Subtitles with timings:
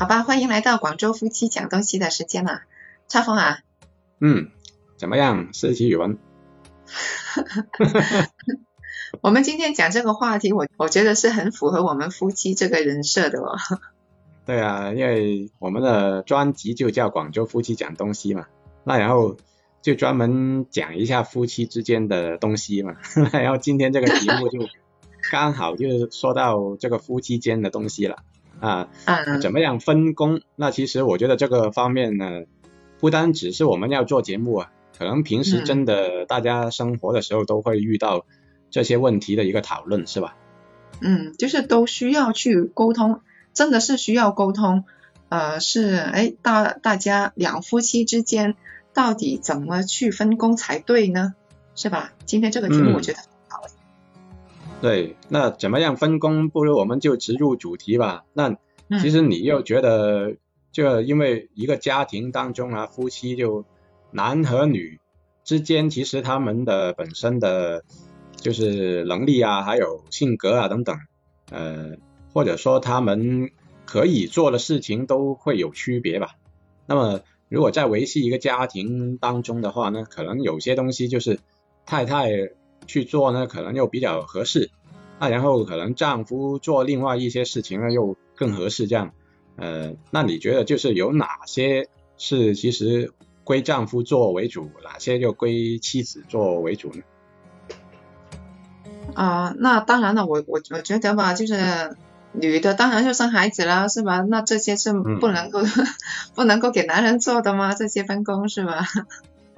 [0.00, 2.62] 好吧，欢迎来到广州夫妻讲东西的时间了，
[3.06, 3.58] 超峰啊。
[4.18, 4.48] 嗯，
[4.96, 6.16] 怎么样，四级语文？
[9.20, 13.58] 我们今天讲这个话题，我我觉得是很符合我们夫妻这个人设的哦。
[14.46, 18.46] 对啊，因为我们的专辑就叫广州夫妻讲东西嘛，
[18.84, 19.36] 那然后
[19.82, 22.96] 就专门讲一下夫妻之间的东西嘛，
[23.34, 24.66] 然后今天这个题目就
[25.30, 28.16] 刚好就是说到这个夫妻间的东西了
[28.60, 28.88] 啊，
[29.40, 30.40] 怎么样分工？
[30.56, 32.42] 那其实我觉得这个方面呢，
[32.98, 38.26] 不单只是我们要做节目啊，可能平时真的大家生活的时候都会遇到
[38.70, 40.36] 这些问题的一个讨论，是吧？
[41.00, 43.20] 嗯，就是都需要去沟通。
[43.52, 44.84] 真的是需要沟通，
[45.28, 48.54] 呃，是哎，大大家两夫妻之间
[48.94, 51.34] 到底怎么去分工才对呢？
[51.74, 52.12] 是吧？
[52.26, 53.18] 今天这个题目我觉得。
[54.80, 56.48] 对，那怎么样分工？
[56.48, 58.24] 不如我们就直入主题吧。
[58.32, 58.56] 那
[59.00, 60.36] 其实你又觉得，
[60.72, 63.64] 就因为一个家庭当中啊，夫妻就
[64.10, 64.98] 男和女
[65.44, 67.84] 之间，其实他们的本身的
[68.36, 70.96] 就是能力啊，还有性格啊等等，
[71.50, 71.96] 呃。
[72.32, 73.50] 或者说他们
[73.84, 76.36] 可以做的事情都会有区别吧。
[76.86, 81.40] 那么如果在维系一个家庭当中的话呢，可能有些东西就是
[81.86, 82.30] 太太
[82.86, 84.70] 去做呢，可能又比较合适。
[85.18, 88.86] 那然后可能丈夫做另外一些事情呢，又更合适。
[88.86, 89.12] 这样，
[89.56, 93.12] 呃，那你觉得就是有哪些是其实
[93.44, 97.02] 归丈夫做为主，哪些就归妻子做为主呢？
[99.14, 101.96] 啊，那当然了，我我我觉得吧，就是。
[102.32, 104.20] 女的当然就生孩子了，是吧？
[104.20, 105.62] 那这些是不能够
[106.36, 107.74] 不能够给男人做的吗？
[107.74, 108.86] 这些分工是吧？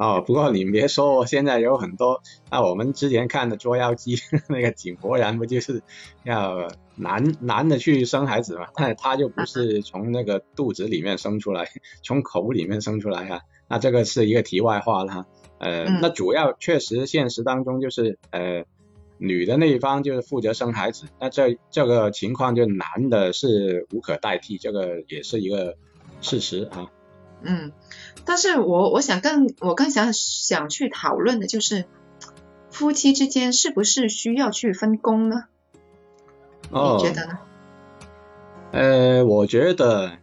[0.03, 4.17] 哦， 不过你别说，现在有很多啊，我们之前看的《捉妖记》
[4.49, 5.83] 那个井柏然不就是
[6.25, 8.67] 要男男的去生孩子嘛？
[8.75, 11.69] 但他就不是 从那个肚子里面生出来，
[12.03, 13.41] 从口里面生出来啊。
[13.69, 15.27] 那这个是一个题外话了哈。
[15.59, 18.65] 呃，那主要确实现实当中就是呃。
[19.25, 25.77] 女的那一方就是负责生孩子，那这这个情况就男的是无可代替，这个也是一个
[26.21, 26.91] 事实啊。
[27.45, 27.73] 嗯，
[28.25, 31.87] 但是我我想更我更想想去讨论的就是
[32.71, 35.45] 夫妻之间是不是需要去分工呢？
[36.71, 37.39] 你觉得呢？
[38.71, 40.19] 呃，我觉得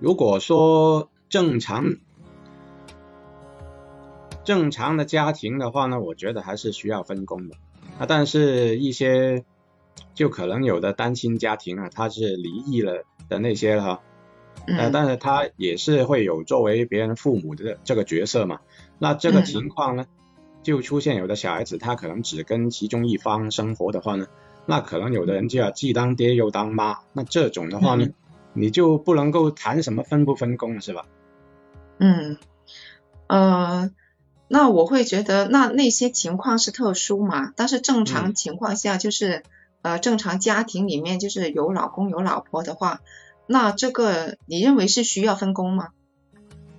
[0.00, 1.94] 如果说正常
[4.42, 7.56] 正常的家庭的话呢，我觉得还是需要分工的。
[7.98, 9.44] 啊，但是一些
[10.14, 14.02] 就可能有的单亲家庭啊，他是离异了的那些哈，
[14.66, 18.60] 呃，但是他也是会有作为别人父母的这个角色嘛。
[18.98, 20.06] 那这个情况呢，
[20.62, 24.26] 就出现有的小孩子他可能只跟其中一方生活的话呢，
[24.66, 28.08] 那可能有的人就要既当爹又当妈，那这种的话呢，
[28.52, 31.06] 你就不能够谈什么分不分工了，是吧？
[31.98, 32.38] 嗯，
[33.26, 33.90] 呃。
[34.46, 37.52] 那我会觉得，那那些情况是特殊嘛？
[37.56, 39.42] 但是正常情况下，就是
[39.80, 43.00] 呃正常家庭里面就是有老公有老婆的话，
[43.46, 45.88] 那这个你认为是需要分工吗？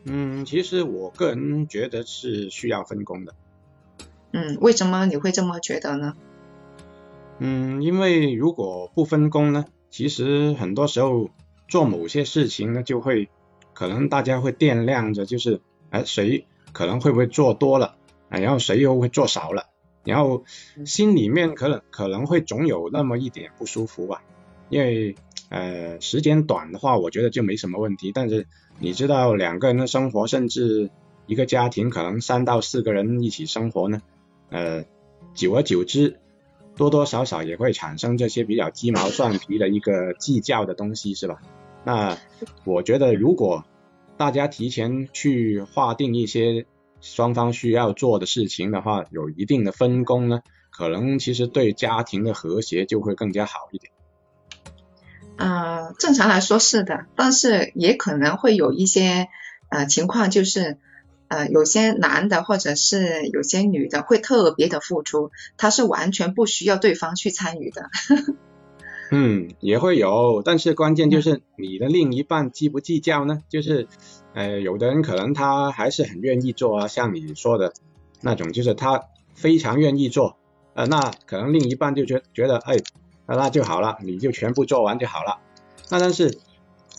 [0.04, 3.34] 嗯，其实我个人觉得是需要分工的。
[4.32, 6.14] 嗯，为什么你会这么觉得呢？
[7.40, 11.30] 嗯，因为如果不分工呢，其实很多时候
[11.68, 13.30] 做某些事情呢，就会
[13.74, 16.46] 可能大家会掂量着，就是哎谁。
[16.74, 17.96] 可能会不会做多了，
[18.28, 19.70] 然后谁又会做少了，
[20.04, 20.44] 然后
[20.86, 24.22] 心里面可能可能会总有那么一点不舒服吧，
[24.68, 25.16] 因为
[25.50, 28.48] 呃时间短的话，我觉得就没什么问题，但是
[28.80, 30.90] 你知道两个人的生活，甚至
[31.28, 34.02] 一个家庭可能三到四个人一起生活呢，
[34.50, 34.86] 呃
[35.34, 36.20] 久而久之，
[36.76, 41.42] 多多少少也会产生这些比较鸡毛蒜皮的一个计较的东西，是吧？
[41.84, 42.18] 那
[42.64, 43.64] 我觉得如果
[44.18, 46.66] 大家提前去划定一些
[47.02, 50.42] 双方需要做的事情的话，有一定的分工呢，
[50.72, 53.92] 可能其实对家庭的和谐就会更加好一点。
[55.38, 59.28] 呃，正常来说是的，但是也可能会有一些
[59.70, 60.78] 呃情况，就是
[61.28, 67.90] 呃有些男的或者是有些女的会特别的付出，他是完全不需要对方去参与的。
[69.12, 73.44] 嗯，也会有，但是关键就是你的另一半计不计较呢？
[73.50, 73.88] 就是，
[74.34, 77.72] 呃，有的人可能他还是很愿意做啊，像你说的
[78.22, 79.04] 那种，就是他
[79.36, 80.38] 非常愿意做，
[80.74, 82.78] 呃，那可能另一半就觉觉得，哎，
[83.28, 85.40] 那就好了，你就全部做完就好了。
[85.90, 86.38] 那但是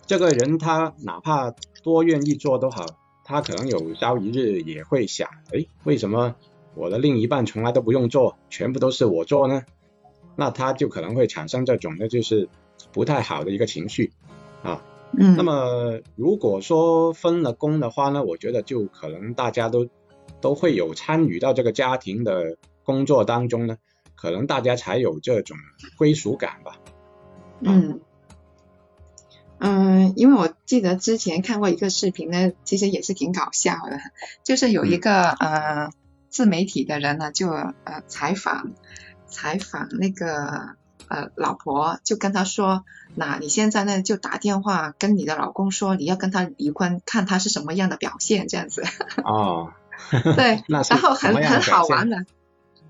[0.06, 2.87] 这个人他哪怕多愿意做都好，
[3.25, 6.34] 他可能有朝一日也会想，哎，为什么
[6.75, 9.62] 我的另一半从来都不用做，全部都是我做呢？
[10.34, 12.49] 那他就可能会产生这种的，就是
[12.93, 14.12] 不太好的一个情绪
[14.62, 14.82] 啊。
[15.17, 15.37] 嗯。
[15.37, 19.88] 那么如果说分了工的话呢，我觉得就可能大家都
[20.40, 23.78] 都会有参与到这个家庭的工作当中呢，
[24.16, 25.56] 可能大家才有这种
[25.96, 26.76] 归属感吧。
[27.60, 28.00] 嗯。
[29.58, 33.98] 嗯，因为我记得之前看过一个视频呢，其实也是挺搞笑的，
[34.44, 35.88] 就是有一个呃
[36.28, 38.72] 自媒体的人呢，就呃采访
[39.26, 40.76] 采访那个
[41.08, 42.84] 呃老婆，就跟他说，
[43.14, 48.82] 那你现在呢就打电话跟你的老公说你要跟他离婚，看他是什么样的表现，这样子。
[49.24, 49.72] 哦。
[50.36, 52.26] 对，然后很很好玩的，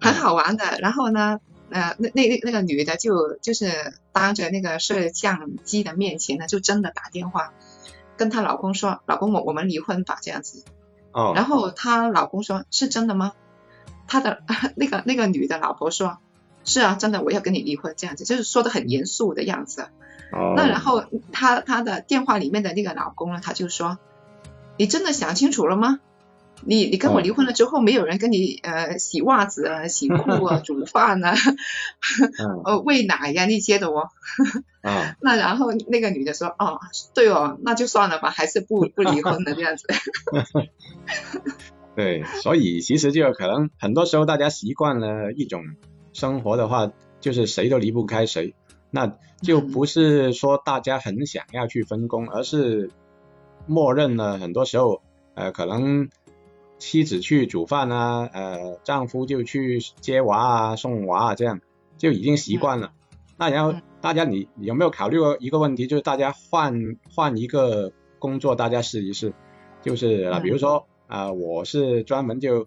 [0.01, 1.41] 很好玩的，然后呢？
[1.69, 7.53] 呃，那那那那个女的就就是当着那个摄像机的面前呢，就真的打电话
[8.17, 10.63] 跟她老公说：“老公，我我们离婚吧。”这样子。
[11.11, 11.33] 哦。
[11.35, 13.33] 然后她老公说：“是真的吗？”
[14.07, 14.45] 她的
[14.77, 16.19] 那个那个女的老婆说
[16.65, 19.89] ：“是啊，真的，我要跟你离婚。”这样子就是说的很严肃的样子。
[20.31, 20.55] 哦。
[20.57, 21.03] 那然后
[21.33, 23.99] 她她的电话里面的那个老公呢，他就说
[24.79, 25.99] ：“你真的想清楚了吗？”
[26.65, 31.35] 你你跟我离婚了之后，没有人跟你呃洗袜子啊、 洗裤啊、煮饭啊、
[32.65, 34.09] 呃喂奶呀那些的哦。
[34.83, 35.15] 啊。
[35.21, 36.81] 那然后那个女的说：“哦，
[37.15, 39.87] 对哦，那就算了吧，还是不不离婚的这样子。”
[41.95, 45.63] 对，所以其实就可能很多时候大家习惯了一种
[46.13, 48.55] 生活的话，就是谁都离不开谁，
[48.91, 52.91] 那就不是说大家很想要去分工，而是
[53.67, 55.03] 默认了很多时候
[55.35, 56.09] 呃可能。
[56.79, 61.61] 妻子去煮饭啊，呃，丈夫就去接娃啊、送娃啊，这样
[61.97, 62.93] 就已经习惯了。
[63.39, 69.33] 那然后大家你有没有考虑过一个问题，就是大家换换一个工作，大家试一试，
[69.83, 72.67] 就是啊，比如说啊，我是专门就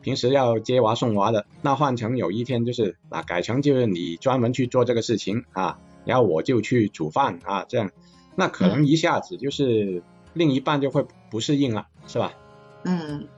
[0.00, 7.90] 平时要接娃送娃的，那换成有一天就是啊，改成就是你专门去做这个事情啊，然后我就去煮饭啊，这样，
[8.36, 10.02] 那可能一下子就是
[10.32, 12.32] 另一半就会不适应了，是吧？
[12.82, 13.28] 嗯，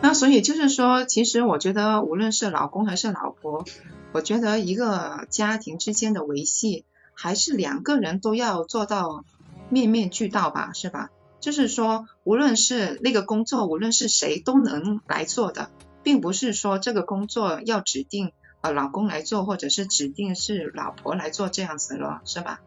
[0.00, 3.64] 那所以就是说，其实我觉得无论是老公还是老婆，
[4.12, 9.24] 我觉得一个家庭之间的维系，还是两个人都要做到
[9.70, 11.10] 面面俱到吧，是吧？
[11.40, 15.70] 就是说，无论是那个工作，无论是谁都能来做的，
[16.04, 22.60] 并不是说这个工作要指定呃老公来做，或者是指定是老婆来做这样子了，是吧？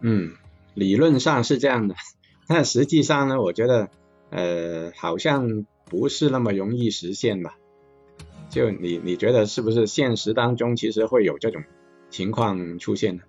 [0.00, 0.32] 嗯，
[0.74, 1.94] 理论上是这样的，
[2.48, 3.90] 但实际上呢，我觉得。
[4.30, 7.56] 呃，好像不是那么容易实现吧？
[8.48, 11.62] 就你你觉得是不是现实当中其实会有这种
[12.10, 13.22] 情况出现呢？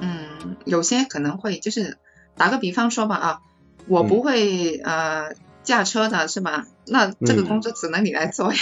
[0.00, 1.98] 嗯，有些可能会，就是
[2.36, 3.40] 打个比方说吧啊，
[3.86, 6.66] 我不会呃驾车的是吧？
[6.86, 8.58] 那这个工作只能你来做呀。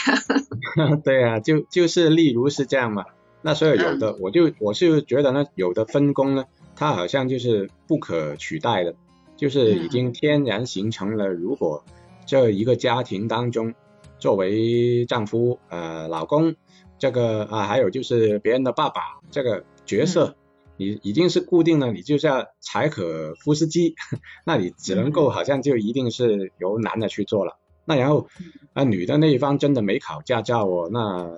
[1.05, 3.05] 对啊，就就是例如是这样嘛。
[3.43, 8.97] 那所以有的我就我是觉得呢，有的分工呢，它好像就是不可取代的。
[9.37, 11.85] 就是已经天然形成了，如果
[12.27, 13.75] 这一个家庭当中，
[14.19, 16.55] 作为丈夫、呃老公，
[16.99, 20.35] 这个啊还有就是别人的爸爸这个角色，
[20.77, 23.95] 你已经是固定了，你就像柴可夫斯基，
[24.45, 27.59] 那你只能够好像就一定是由男的去做了。
[27.85, 28.29] 那然后
[28.73, 31.31] 啊女的那一方真的没考驾照哦，那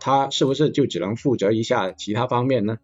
[0.00, 2.78] 他是不是就只能负责一下其他方面呢？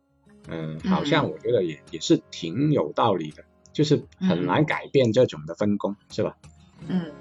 [0.49, 3.45] 嗯，好像我觉得也也是挺有道理的。
[3.78, 6.35] 就是很难改变这种的分工，是吧？
[6.88, 7.12] 嗯，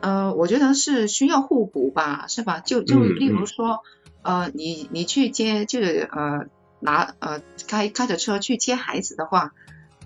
[0.00, 2.60] 呃，我觉得是需要互补吧，是吧？
[2.60, 3.80] 就就例如说，
[4.22, 6.46] 呃，你你去接，就是呃
[6.78, 9.50] 拿呃开开着车去接孩子的话，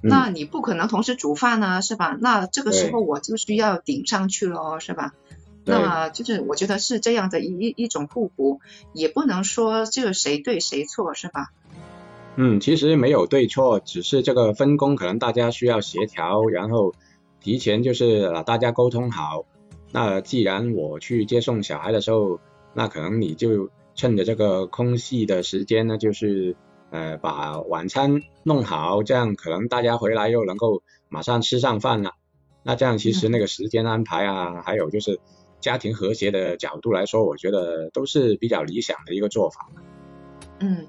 [0.01, 2.17] 那你不可能同时煮饭呢，是吧？
[2.19, 5.13] 那这个时候我就需要顶上去咯，是吧？
[5.67, 8.63] 那就是我觉得是这样的一一一种互补，
[8.95, 11.51] 也不能说就谁对谁错，是吧？
[12.43, 16.95] 嗯，其实没有对错，只是这个分工可能大家需要协调，然后
[17.39, 19.45] 提前就是大家沟通好。
[19.93, 22.41] 那既然我去接送小孩的时候，
[22.73, 26.57] 那可能你就趁着这个空隙的时间呢，就是
[26.89, 32.13] 呃把晚餐弄好，这样可能大家回来又能够马上吃上饭了。
[32.63, 35.21] 那这样其实那个时间安排啊，还有就是
[35.61, 39.69] 家庭和谐的角度来说，我觉得都是比较理想的一个做法。
[40.61, 40.87] 嗯。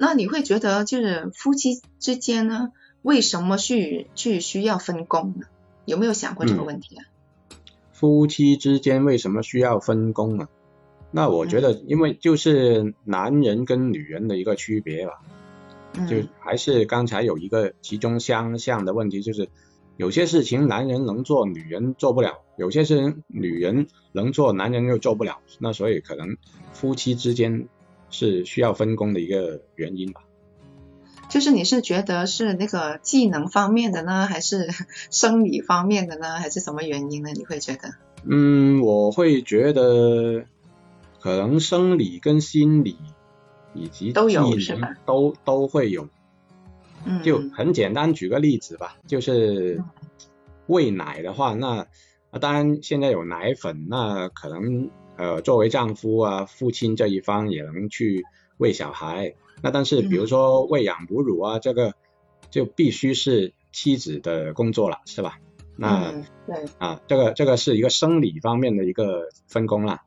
[0.00, 5.46] 那你会觉得就是夫妻之间呢，为什么去去需要分工呢？
[5.86, 7.04] 有没有想过这个问题啊？
[7.92, 10.48] 夫妻之间为什么需要分工啊？
[11.10, 15.14] 那我觉得，因为就是男人跟女人的一个区别吧。
[16.08, 19.48] 就还是刚才有一个其中相像的问题，就是
[19.96, 25.40] 有些事情男人能做，女人做不了；有些事情女人能做，男人又做不了。
[25.58, 26.36] 那所以可能
[26.72, 27.68] 夫妻之间。
[28.10, 30.22] 是需要分工的一个原因吧。
[31.28, 34.68] 就是你是觉得是那个技能方面的呢，还是
[35.10, 37.30] 生理方面的呢，还是什么原因呢？
[37.34, 37.90] 你会觉得？
[38.24, 40.44] 嗯，我会觉得
[41.20, 42.96] 可能生理跟心理
[43.74, 44.50] 以及都有
[45.04, 46.08] 都都会有。
[47.04, 47.22] 嗯。
[47.22, 49.84] 就很简单，举个例子吧，就是
[50.66, 51.86] 喂奶的话，那
[52.40, 54.88] 当然现在有奶粉，那可能
[55.18, 58.24] 呃作为丈夫啊、父亲这一方也能去
[58.56, 59.34] 喂小孩。
[59.60, 61.94] 那但是比如说喂养哺乳啊，这个
[62.48, 65.40] 就必须是妻子的工作了，是吧？
[65.76, 66.12] 那
[66.46, 70.02] 对啊，这个这个是一个生理方面的一个分工了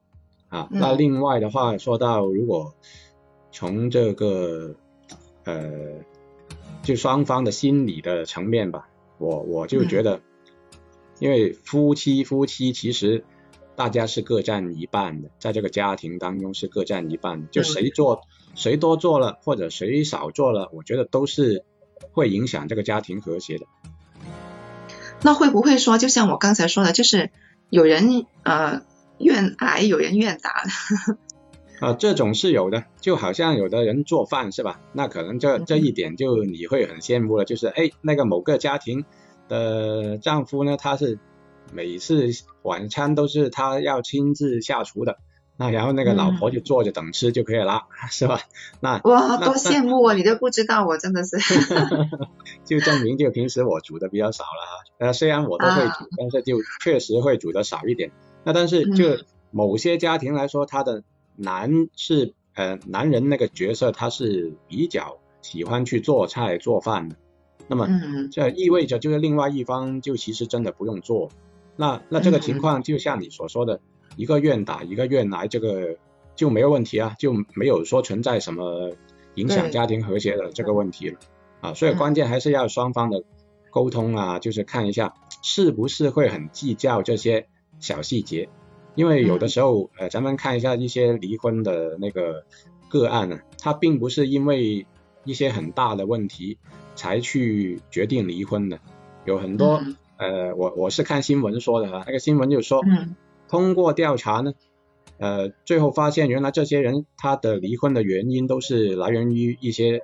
[0.50, 0.68] 啊。
[0.72, 2.74] 那另外的话，说到如果
[3.51, 4.75] 从这个
[5.46, 5.72] 呃
[6.82, 10.22] 就双方的心理的层面吧，我我就觉得，
[11.20, 13.24] 因为夫妻夫妻其实
[13.82, 18.22] 大家是各占一半的，在这个家庭当中是各占一半，就谁做。
[18.54, 21.66] 谁多做了或者谁少做了，我觉得都是
[22.12, 23.66] 会影响这个家庭和谐的。
[25.24, 27.32] 那会不会说，就像我刚才说的，就是
[27.72, 28.84] 有人呃
[29.18, 30.64] 愿挨，有人愿打？
[31.82, 34.80] 啊，这种是有的，就好像有的人做饭是吧？
[34.94, 39.06] 那可能这这一点就你会很羡慕了，就是哎那个某个家庭
[39.48, 41.18] 的丈夫呢，他是
[41.74, 42.30] 每次
[42.63, 45.18] 晚餐都是他要亲自下厨的。
[45.58, 48.40] 那然后那个老婆就坐着等吃就可以了， 是吧？
[48.80, 50.16] 那哇，多羡慕啊！
[50.16, 51.38] 你都不知道，我真的是，
[52.66, 54.84] 就证明就平时我煮的比较少了哈。
[54.98, 58.12] 呃，虽然我都会煮，但是就确实会煮的少一点。
[58.44, 61.04] 那但是就某些家庭来说，他的
[61.36, 67.16] 男是呃男人那个角色，他是比较喜欢去做菜做饭的。
[67.68, 67.88] 那么
[68.32, 71.30] 这意味着就是另外一方就其实真的不用做。
[71.75, 73.80] 那那这个情况就像你所说的。
[74.18, 75.96] 一个愿打一个愿挨，这个
[76.36, 78.92] 就没有问题啊，就没有说存在什么
[79.36, 81.18] 影响家庭和谐的这个问题了
[81.62, 81.74] 啊。
[81.74, 83.24] 所以关键还是要双方的
[83.70, 87.48] 沟通啊，就是看一下是不是会很计较这些
[87.80, 88.50] 小细节，
[88.96, 92.44] 因为有的时候呃，咱们看一下一些离婚的那个
[92.90, 94.86] 个案呢，他并不是因为
[95.24, 96.58] 一些很大的问题
[96.96, 98.78] 才去决定离婚的，
[99.24, 99.82] 有很多
[100.22, 102.82] 呃，我我是看新闻说的啊，那个新闻就说。
[103.50, 104.54] 通过调查呢，
[105.18, 110.04] 呃，最后发现原来这些人他的离婚的原因都是来源于一些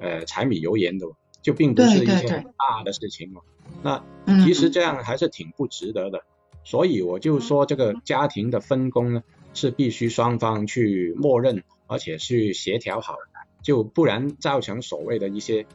[0.00, 1.06] 呃柴米油盐的，
[1.40, 3.42] 就并不是一些很大的事情嘛。
[3.84, 4.04] 那
[4.44, 6.24] 其实这样还是挺不值得的。
[6.64, 9.22] 所以我就说这个家庭的分工呢，
[9.54, 13.14] 是必须双方去默认，而且去协调好，
[13.62, 15.66] 就不然造成所谓的一些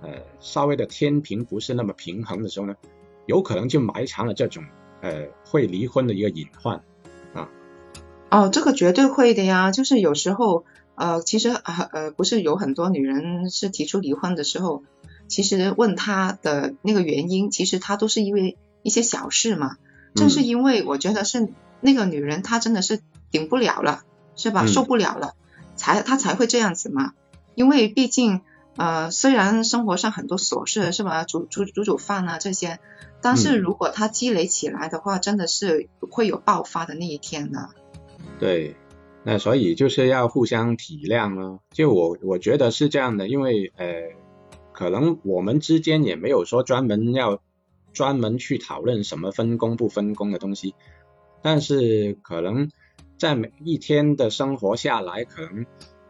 [0.00, 0.10] 呃
[0.40, 2.74] 稍微的天平不是那么平衡的时候呢，
[3.26, 4.64] 有可能就埋藏了这种。
[5.00, 6.76] 呃，会离婚的一个隐患
[7.34, 7.50] 啊。
[8.30, 9.70] 哦，这个绝对会的呀。
[9.70, 10.64] 就是有时候，
[10.94, 14.82] 呃，其实啊，呃，不是有很多女人是提出离婚的时候，
[15.28, 19.76] 其实问她的那个原因，其实她都是因为一些小事嘛。
[20.14, 21.48] 正是因为我觉得是
[21.82, 24.04] 那个女人她真的是顶不了了，
[24.36, 24.64] 是吧？
[24.66, 25.34] 受不了了，
[25.76, 27.12] 才她才会这样子嘛。
[27.54, 28.40] 因为毕竟。
[28.76, 32.80] 呃，虽然生活上很多琐事是吧，煮煮煮煮饭啊这些，
[33.24, 37.70] 但是如果它积累起来的话，真的是会有爆发的那一天的。
[38.38, 38.76] 对，
[39.24, 41.60] 那所以就是要互相体谅咯。
[41.70, 43.94] 就我我觉得是这样的，因为呃，
[44.74, 47.40] 可能我们之间也没有说专门要
[47.94, 50.74] 专门去讨论什么分工不分工的东西，
[51.40, 52.70] 但是可能
[53.16, 55.64] 在每一天的生活下来，可能。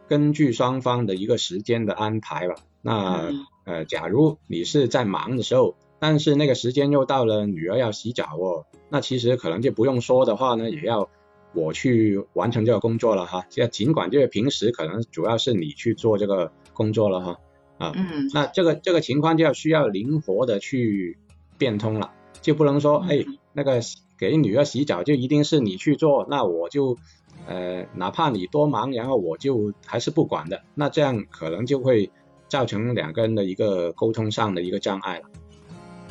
[0.07, 2.53] 根据双方的一个时间的安排吧，
[2.83, 3.31] 那
[3.63, 5.75] 呃，假如你是在忙的时候，
[6.07, 11.09] 但是那个时间又到了女儿要洗澡哦，那其实可能就不用说的话呢，也要
[11.55, 13.47] 我去完成这个工作了哈。
[13.49, 17.39] 现在尽管就是平时可能主要是你去做这个工作了哈，
[17.79, 17.95] 啊，
[18.35, 21.17] 那这个这个情况就要需要灵活的去
[21.57, 23.79] 变通了，就不能说哎那个
[24.19, 26.97] 给女儿洗澡就一定是你去做，那我就。
[27.47, 32.09] 呃，哪怕你多忙，然后我就还是不管的，那这样可能就会
[32.47, 35.25] 造成两个人的一个沟通上的一个障碍了。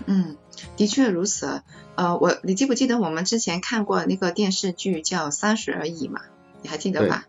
[0.07, 0.37] 嗯，
[0.77, 1.63] 的确如此。
[1.97, 6.23] 呃，我你记不记得我们之前看过那个电视剧叫《三十而已》嘛？
[6.63, 7.27] 你还记得吧？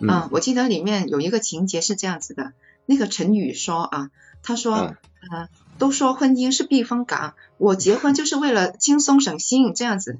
[0.00, 2.52] 嗯，我记得里面有一个情节是这样子的，
[2.84, 4.10] 那个陈宇说啊，
[4.42, 4.94] 他说，
[5.32, 10.18] 嗯，都说婚姻是避风港，我结婚就是为了轻松省心这样子，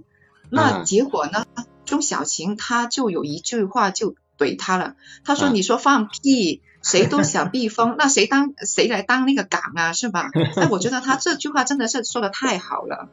[0.51, 1.45] 那结果呢？
[1.85, 13.09] 钟小琴他就有一句话就怼他了，他说：“你说放屁，谁都想避风， 那谁当谁来当那个港啊，是吧？” 哎，我觉得他这句话真的是说的太好了。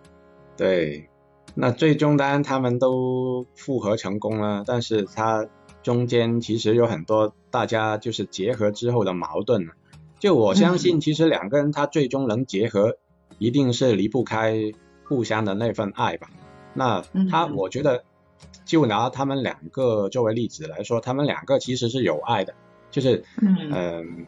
[0.55, 1.09] 对，
[1.55, 5.47] 那最终当然他们都复合成功了，但是他
[5.81, 9.67] 中间其实有很多大家就是结合之后的矛盾
[10.19, 12.97] 就我相信，其实两个人他最终能结合，
[13.39, 14.71] 一定是离不开
[15.09, 16.29] 互相的那份爱吧。
[16.75, 18.03] 那他，我觉得，
[18.63, 22.53] 就拿他们两个作为例子来说，他们两个其实是有爱的，
[22.93, 24.27] 就是，嗯，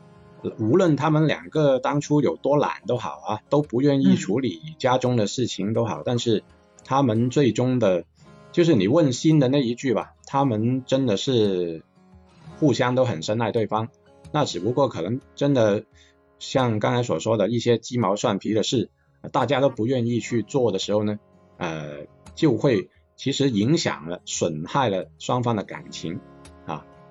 [0.58, 6.44] 无论他们两个当初有多懒都好啊，都不愿意处理家中的事情都好，但是
[6.84, 8.06] 他们最终的，
[8.52, 11.84] 就是你问心的那一句吧，他们真的是
[12.58, 13.90] 互相都很深爱对方。
[14.32, 15.86] 那只不过可能真的
[16.40, 18.90] 像刚才所说的一些鸡毛蒜皮的事，
[19.32, 21.20] 大家都不愿意去做的时候呢，
[21.58, 26.35] 呃，就会其实影响了、损害了双方的感情啊。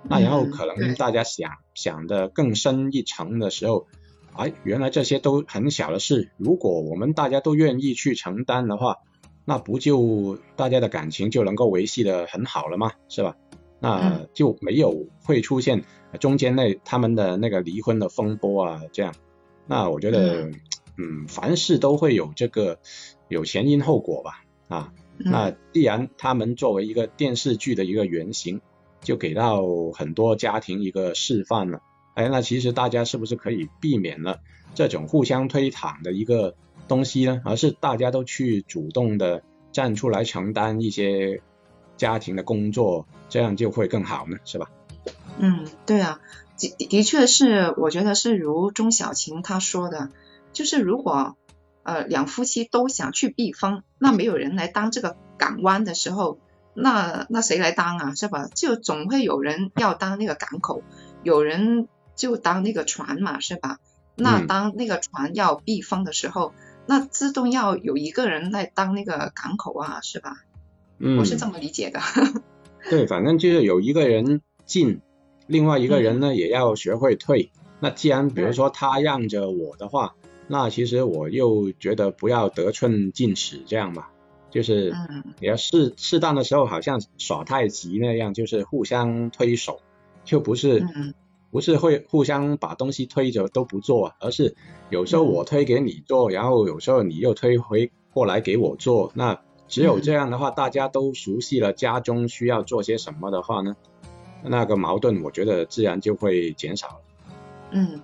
[0.08, 3.87] 那然后可能大家想想的更深一层的时候，
[4.34, 8.99] 哎，原来这些都很小的事，如果我们大家都愿意去承担的话，
[9.44, 12.92] 那不就大家的感情就能够维系的很好了吗？
[13.08, 13.37] 是吧？
[13.80, 15.84] 那就没有会出现
[16.18, 19.14] 中间那他们的那个离婚的风波啊，这样。
[19.66, 20.50] 那我觉得，
[20.96, 22.78] 嗯，凡事都会有这个
[23.28, 24.92] 有前因后果吧，啊。
[25.16, 28.61] 那既然他们作为一个电视剧的一个原型，
[29.04, 31.80] 就给到很多家庭一个示范了，
[32.14, 34.40] 哎，那其实大家是不是可以避免了
[34.75, 36.56] 这种互相推搪的一个
[36.88, 37.40] 东西呢？
[37.44, 41.40] 而是大家都去主动的站出来承担一些。
[41.96, 44.68] 家庭的工作，这样就会更好呢，是吧？
[45.38, 46.18] 嗯，对啊，
[46.58, 50.11] 的的确是，我觉得是如钟小琴她说的，
[50.52, 51.37] 就是如果
[51.84, 56.40] 呃两夫妻都想去避风，那没有人来当这个港湾的时候，
[56.75, 58.49] 那那谁来当啊，是吧？
[58.54, 60.83] 就总会有人要当那个港口，
[61.23, 63.78] 有人就当那个船嘛，是吧？
[64.16, 66.52] 那当那个船要避风的时候，
[66.87, 70.37] 那自动要有一个人来当那个港口啊，是吧？
[70.99, 72.00] 嗯，我是这么理解的。
[72.88, 75.00] 对，反正就是有一个人进，
[75.47, 77.50] 另外一个人呢也要学会退。
[77.81, 80.14] 那既然比如说他让着我的话，
[80.47, 84.10] 那其实我又觉得不要得寸进尺这样吧。
[84.54, 84.95] 就是
[85.40, 89.80] 你要适适当的时候，好像耍太极那样，就是互相推手，
[90.25, 90.86] 就不是
[91.50, 94.56] 不是会互相把东西推着都不做，而是
[94.88, 99.40] 有时候我推给你做，然后有时候你又推回过来给我做，那。
[99.67, 103.76] 只有这样的话，大家都熟悉了家中需要做些什么的话呢，
[104.43, 107.00] 那个矛盾我觉得自然就会减少了。
[107.71, 108.02] 嗯，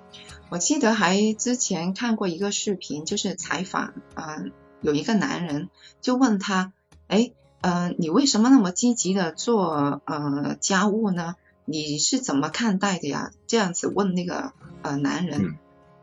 [0.48, 4.42] 我记得还之前看过一个视频，就是采访啊，
[4.80, 5.68] 有一个男人
[6.00, 6.72] 就问他，
[7.08, 11.36] 哎，呃，你为什么那么积极的做呃家务呢？
[11.64, 13.30] 你是怎么看待的呀？
[13.46, 15.56] 这样子问那个呃男人，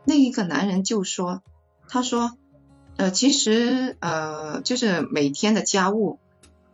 [0.04, 1.42] 那一个男人就说，
[1.88, 2.36] 他说。
[3.00, 6.18] 呃，其实呃，就是每天的家务，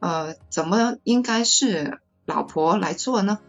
[0.00, 3.40] 呃，怎么应该是老婆来做呢？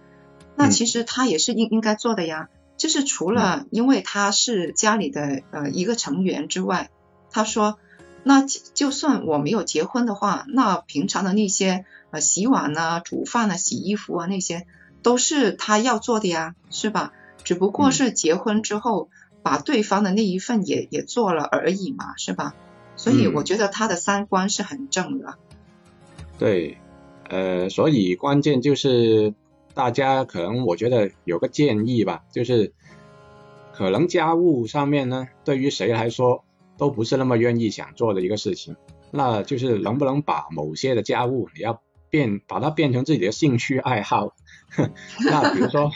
[0.58, 2.50] 那其实他也是应应该做的呀。
[2.76, 6.90] 就是除了因为他是家里的呃一个成员之外，
[7.32, 7.80] 他说，
[8.28, 14.66] 那就算我没有结婚的话，那平常的那些呃洗碗啊、煮饭啊、洗衣服啊那些，
[15.04, 17.14] 都是他要做的呀，是吧？
[17.44, 19.10] 只不过是结婚之后，
[19.44, 22.56] 把对方的那一份也也做了而已嘛，是吧？
[22.96, 25.36] 所以我觉得他的三观是很正的。
[26.40, 26.80] 对，
[27.30, 29.36] 呃，所以关键就是
[29.76, 32.74] 大家可能我觉得有个建议吧，就是
[33.72, 36.45] 可能家务上面呢，对于谁来说
[36.78, 38.76] 都不是那么愿意想做的一个事情，
[39.12, 44.34] 那就是能不能把某些的家务你要变把它变成自己的兴趣爱好？
[45.26, 45.92] 那比如说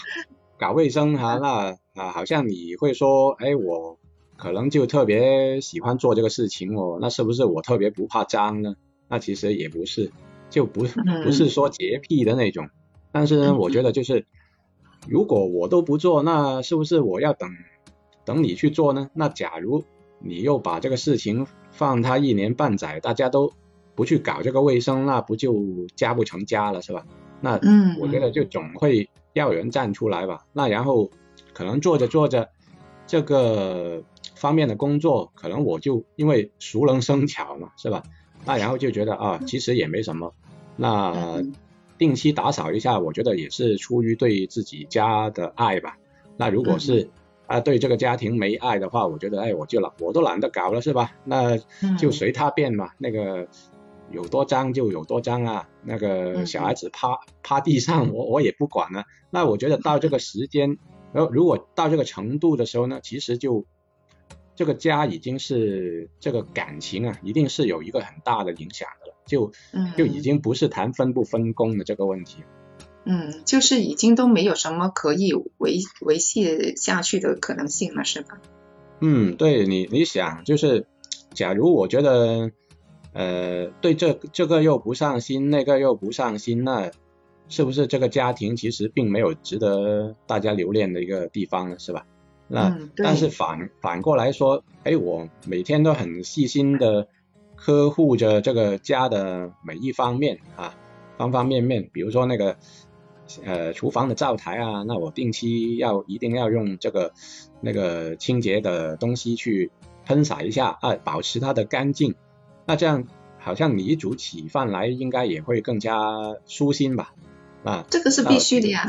[0.57, 3.97] 搞卫生哈， 那啊好像你会说，哎我。
[4.41, 8.75] 可能就特别喜欢做这个事情哦，那是不是我特别不怕脏呢？
[9.09, 10.13] 那其实也不是，
[10.49, 10.85] 就不
[11.25, 12.69] 不是说洁癖的那种。
[13.11, 14.25] 但是呢，我觉得就是，
[15.09, 17.49] 如果我都不做，那是不是我要等
[18.23, 19.09] 等你去做呢？
[19.13, 19.83] 那假如
[20.19, 23.51] 你又把这个事情放他一年半载，大家都
[23.95, 27.05] 不去搞这个卫生，那不就家不成家了是吧？
[27.41, 27.59] 那
[27.99, 30.45] 我觉得就总会要有人站出来吧。
[30.53, 31.09] 那然后
[31.53, 32.49] 可能做着做着，
[33.07, 34.03] 这个。
[34.35, 38.03] 方面的工作，可能我就因为熟能生巧嘛，是吧？
[38.45, 40.33] 那然后就觉得啊，其实也没什么。
[40.77, 41.43] 那
[41.97, 45.97] 定期打扫一下，我觉得也是出于对自己家的爱吧。
[46.37, 47.09] 那如果是
[47.49, 51.17] 啊对这个家庭没爱的话，我觉得哎我就懒，我都懒得搞了，是吧？
[51.25, 51.57] 那
[51.97, 52.91] 就随他便嘛。
[52.97, 53.47] 那个
[54.09, 55.67] 有多脏就有多脏啊。
[55.83, 59.03] 那个小孩子趴趴地上，我我也不管了。
[59.29, 60.77] 那我觉得到这个时间，
[61.11, 63.65] 然后如果到这个程度的时候呢，其实就。
[64.55, 69.53] 这个家已经是这个感情啊，一定是有一个很大的影响的了，就
[69.95, 72.43] 就已经不是谈分不分工的这个问题。
[72.43, 72.58] 嗯，
[73.45, 78.39] 就是已经都没有什么可以维维系下去的可能性了，是吧？
[78.99, 80.85] 嗯，对你你想就是，
[81.33, 82.51] 假如我觉得
[83.13, 86.91] 呃对这这个又不上心，那个又不上心，那
[87.47, 91.79] 是不是这个家庭其实并没有值得大家留恋的一个地方呢？
[91.79, 92.05] 是吧？
[92.51, 97.07] 那但是反反过来说，哎，我每天都很细心的
[97.55, 100.75] 呵护着这个家的每一方面啊，
[101.17, 102.57] 方方面面，比如说那个
[103.43, 107.13] 呃厨房的灶台啊，那我定期要一定要用这个
[107.61, 109.71] 那个清洁的东西去
[110.05, 112.15] 喷洒一下啊，保持它的干净。
[112.65, 115.95] 那这样好像你煮起饭来应该也会更加
[116.45, 117.13] 舒心吧？
[117.63, 118.87] 啊，这个是必须的呀。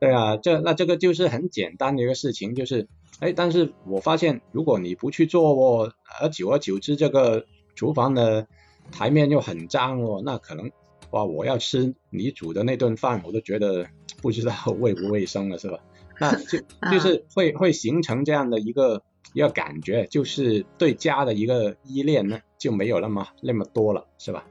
[0.00, 2.88] 对啊，这那这个就是很简单的一个事情，就是
[3.20, 8.46] 哎，但是我发现如果你不去做哦，而久而久之这个厨房的
[8.92, 10.70] 台面又很脏哦，那可能
[11.10, 13.86] 哇，我要吃你煮的那顿饭，我都觉得
[14.20, 15.78] 不知道 卫不卫生了，是吧？
[16.18, 16.58] 那就
[16.90, 19.02] 就是会会形成这样的一个
[19.34, 24.44] 一个感觉，就是对家的一个依恋呢就没有那么那么多了，是吧？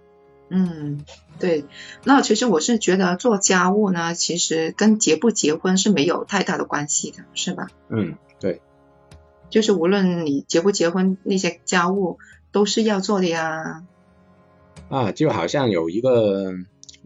[0.50, 1.04] 嗯，
[1.40, 1.66] 对，
[2.04, 7.68] 那其实我是觉得做家务呢，其实跟结不结婚是没有太大的关系的，是吧？
[7.90, 8.62] 嗯，对，
[9.50, 12.20] 就是无论你结不结婚，那些家务
[12.52, 13.84] 都是要做的呀。
[14.90, 16.54] 啊，就好像有一个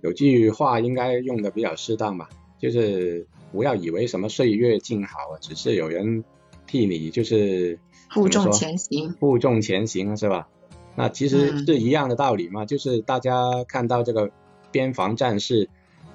[0.01, 6.23] 有句话应该用的比较适当吧，就是不要以为什么岁月静好，只是有人
[6.67, 10.47] 替你就是负重前行，负重前行是吧？
[10.95, 14.29] 那其实是一样的道理嘛，就是大家看到这个
[14.71, 15.69] 边防战士，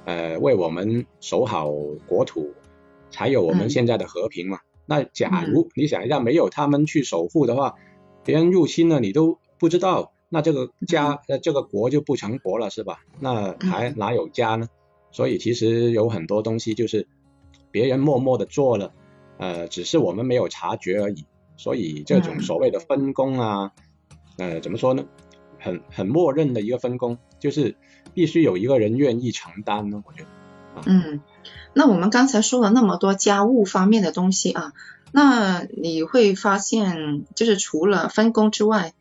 [0.05, 1.71] 呃，为我们守好
[2.07, 2.53] 国土，
[3.11, 4.59] 才有我们现在的和平嘛。
[4.85, 7.77] 那假如你想一下，没有他们去守护的话，
[8.25, 13.05] 别人入侵了你都不知道，那这个家呃这个国就不成国了是吧？
[13.21, 14.67] 那还哪有家呢？
[15.13, 17.07] 所以其实有很多东西就是
[17.71, 18.93] 别人默默的做了，
[19.39, 21.25] 呃，只是我们没有察觉而已。
[21.57, 23.71] 所以这种所谓的分工啊。
[24.37, 25.05] 呃，怎么说呢？
[25.61, 27.77] 很很默认的一个分工，就是
[28.15, 30.03] 必须有一个人愿意承担呢。
[30.05, 30.29] 我觉得。
[30.87, 31.21] 嗯，
[31.73, 34.73] 那我们刚才说了那么多家务方面的东西啊，
[35.13, 38.93] 那你会发现，就是除了分工之外，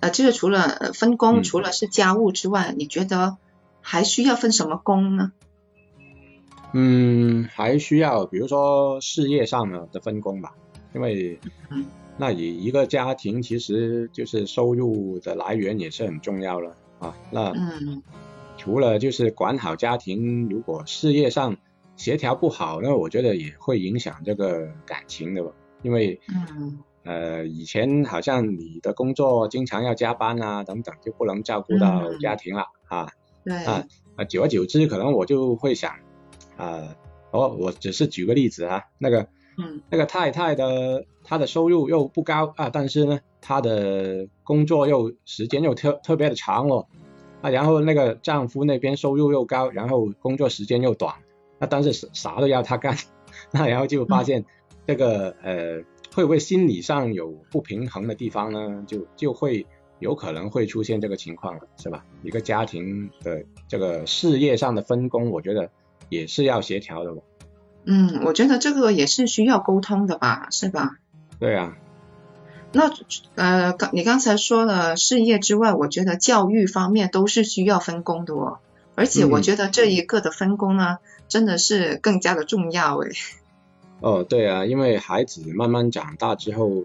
[0.00, 3.36] 呃，就是除了分工，除了是家务之外，你觉得
[3.80, 5.32] 还需要分什么工呢？
[6.72, 10.54] 嗯，还需要，比如说事业上的的分工吧，
[10.94, 11.38] 因为。
[12.16, 17.16] 那以一个家庭，其实就是收入的来源也是很重要了啊。
[17.30, 17.50] 那
[18.58, 21.56] 除了就是管好家庭，如果事业上
[21.96, 25.42] 协调不好，那我觉得也会影响这个感情的。
[25.80, 26.20] 因为
[27.04, 33.08] 呃以前好像你的工作经常要加班啊等等，就不能照顾到家庭了啊。
[33.44, 33.56] 对。
[33.64, 33.86] 啊
[34.16, 35.92] 啊，久而久之，可能我就会想
[36.56, 36.96] 啊，
[37.30, 39.28] 哦我只是举个例子啊，那个。
[39.58, 46.86] 嗯，那个太太的她的收入又不高啊，但是呢，她的工作又时间又特特别的长哦，
[47.42, 51.14] 啊，然后那个丈夫那边收入又高，然后工作时间又短，
[51.58, 52.96] 那但是啥都要她干，
[53.52, 54.44] 那然后就发现
[54.86, 55.82] 这个呃
[56.20, 58.84] 会不会心理上有不平衡的地方呢？
[58.86, 59.66] 就就会
[60.00, 62.04] 有可能会出现这个情况了，是吧？
[62.22, 65.70] 一个家庭的这个事业上的分工，我觉得
[66.10, 67.14] 也是要协调的。
[67.86, 70.98] 嗯，我觉得这个也是需要沟通的吧，是吧？
[71.38, 71.78] 对啊。
[72.72, 72.92] 那
[73.36, 78.58] 呃，刚你刚才说了事业之外，我觉得教育方面都是需要分工的哦。
[78.94, 83.10] 而且我觉得这一个的分工呢，真的是更加的重要诶。
[84.00, 86.84] 哦，对啊，因为孩子慢慢长大之后，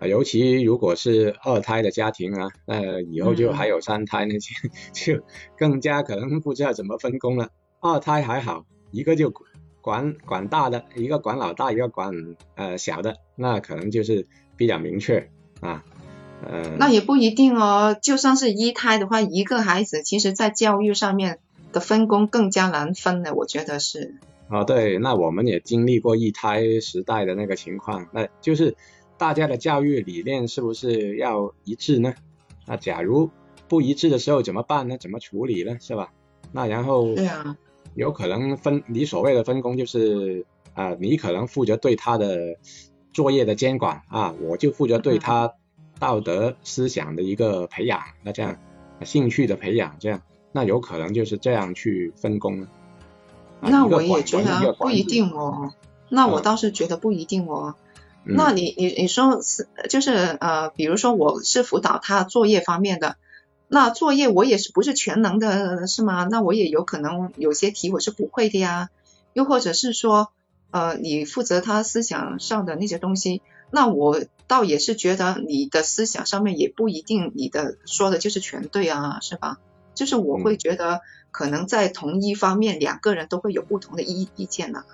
[0.00, 4.54] 尤其如果是二胎的家庭啊，那以后就还有三胎那些，
[4.92, 5.24] 就
[5.56, 7.50] 更加可能不知道怎么分工了。
[7.80, 9.32] 二胎还好，一个就。
[9.84, 12.10] 管管大的一个管老大，一个管
[12.54, 15.28] 呃小的，那可能就是比较明确
[15.60, 15.84] 啊，
[16.42, 16.74] 呃。
[16.78, 21.38] 那也不一定哦，就算是一胎的话，一个孩子其实在教育上面
[21.70, 24.14] 的分工更加难分的，我觉得是。
[24.48, 28.76] 哦，对，那我们也经历过一胎时代的那个情况，那就是
[29.16, 32.14] 大家的教育理念是不是要一致呢？
[32.66, 33.30] 那假如
[33.68, 34.98] 不一致的时候怎么办呢？
[34.98, 35.78] 怎么处理呢？
[35.80, 36.12] 是吧？
[36.52, 37.14] 那然后。
[37.14, 37.56] 对啊。
[37.94, 42.56] 有可能分你所谓的分工就是啊，你可能负责对他的
[43.12, 45.54] 作业的监管啊，我就负责对他
[46.00, 48.58] 道德思想的一个培养，那这样
[49.04, 52.66] 兴趣的培养，这样那有可能就是这样去分工。
[53.70, 55.72] 那我也觉得不一定哦，
[56.08, 57.74] 那我倒是觉得不一定哦。
[58.24, 63.16] 那你你你说是就是呃，比如说我是辅导他作业方面的。
[63.66, 66.28] 那作业我也是不是全能的，是吗？
[66.30, 68.90] 那我也有可能有些题我是不会的呀。
[69.32, 70.30] 又或者是说，
[70.70, 79.58] 呃，你负责他思想上的那些东西，那我倒也是觉得你的思想上面也不一定你的说的就是全对啊，是吧？
[79.94, 84.84] 就是我会觉得可能在同一方面两个人都会有不同的意意见呢。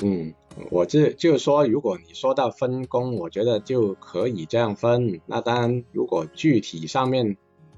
[0.00, 0.34] 嗯，
[0.70, 5.20] 我这就是说，如果你说到分工，我觉得就可以这样分。
[5.26, 7.36] 那当然，如果具体上面，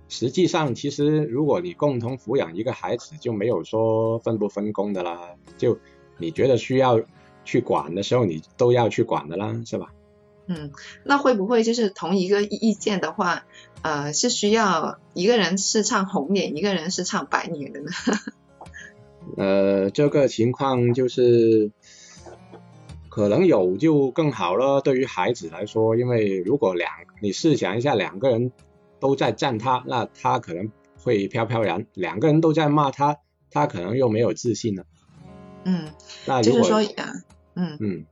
[0.08, 5.34] 实际上其实如果你共同抚养一个孩子，就没有说分不分工的啦。
[5.58, 5.78] 就
[6.16, 7.02] 你觉得需要
[7.44, 9.92] 去管的时候，你都要去管的啦，是吧？
[10.48, 10.70] 嗯，
[11.04, 13.44] 那会不会就是同一个意见的话，
[13.82, 17.90] 呃，是需要一个人是唱红脸，一个人是唱白脸的呢？
[19.36, 21.70] 呃，这个情况就是。
[23.08, 26.90] 可能有就更好了，对于孩子来说，因为如果两
[27.22, 28.52] 你试想一下，两个人
[29.00, 30.70] 都在赞他，那他可能
[31.02, 33.16] 会飘飘然；两个人都在骂他，
[33.50, 34.84] 他可能又没有自信了。
[35.64, 35.88] 嗯，
[36.26, 36.82] 那就是说，
[37.54, 38.04] 嗯嗯，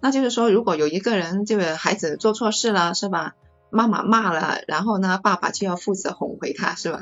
[0.00, 3.34] 那就是说，如果有一个人就是孩子做错事了，是吧？
[3.70, 7.00] 妈妈骂了，然后呢，爸爸就要负责哄回他，是吧？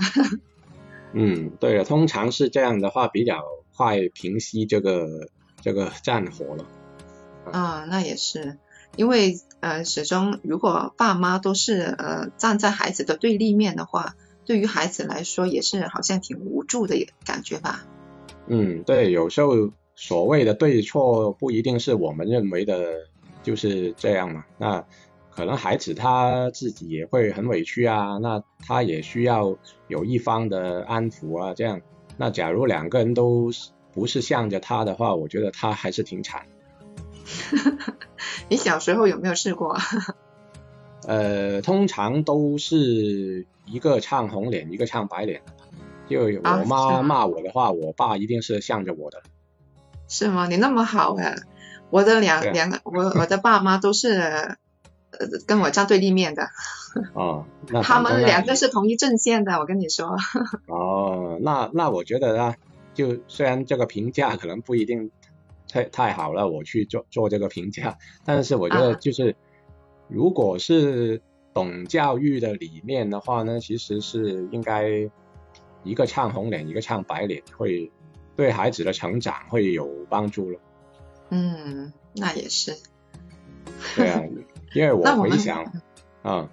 [1.12, 3.42] 嗯，对了，通常是这样的话，比较
[3.74, 5.28] 快平息这个
[5.62, 6.66] 这个战火了。
[7.52, 8.58] 啊，那也是，
[8.96, 17.84] 因为呃，始终如果爸妈都是呃站在孩子的对立面的话，对于孩子来说也是好像挺无助的感觉吧。
[18.48, 23.08] 嗯，对，有时候所谓的对错不一定是我们认为的
[23.42, 24.44] 就是这样嘛。
[24.58, 24.84] 那
[25.36, 31.82] 可能孩子他自己也会很委屈啊，那他也需要有一方的安抚啊，这样。
[32.16, 33.50] 那假如两个人都
[33.92, 36.46] 不是向着他的话，我觉得他还是挺惨。
[38.48, 39.76] 你小时候有没有试过？
[41.06, 45.42] 呃，通常都是一个唱红脸，一个唱白脸。
[46.08, 49.22] 就我妈骂我的话，我爸一定是向着我的。
[50.08, 50.46] 是吗？
[50.46, 51.36] 你那么好哎！
[51.90, 54.56] 我的两两个，我我的爸妈都是
[55.10, 56.48] 呃跟我站对立面的。
[57.14, 57.46] 哦，
[57.82, 60.16] 他们两个是同一阵线的，我跟你说。
[60.68, 62.56] 哦，那那我觉得啊，
[62.94, 65.10] 就虽然这个评价可能不一定。
[65.68, 67.98] 太太好了，我去做做这个评价。
[68.24, 69.34] 但是我觉得就是，
[70.06, 71.20] 如果是
[71.52, 75.10] 懂教育的理念的话呢，其实是应该
[75.82, 77.90] 一个唱红脸，一个唱白脸，会
[78.36, 80.60] 对孩子的成长会有帮助了。
[81.30, 82.76] 嗯，那也是。
[83.96, 84.22] 对啊，
[84.74, 85.64] 因为我回想，
[86.22, 86.50] 啊，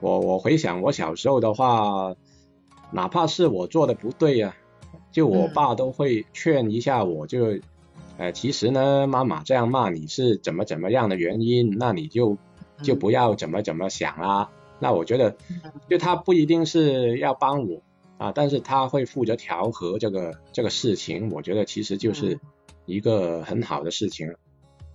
[0.00, 2.14] 我我回想我小时候的话，
[2.90, 4.56] 哪怕是我做的不对呀，
[5.10, 7.58] 就我爸都会劝一下我，就。
[8.18, 12.36] 呃，其实呢，妈妈这样骂你是怎么怎么样的原因，那你就
[12.82, 14.50] 就不要怎么怎么想啦。
[14.78, 15.34] 那我觉得，
[15.88, 17.80] 就他不一定是要帮我
[18.18, 22.38] 啊，但是他会负责调和这个这个事情，我觉得其实就是
[22.84, 24.36] 一个很好的事情。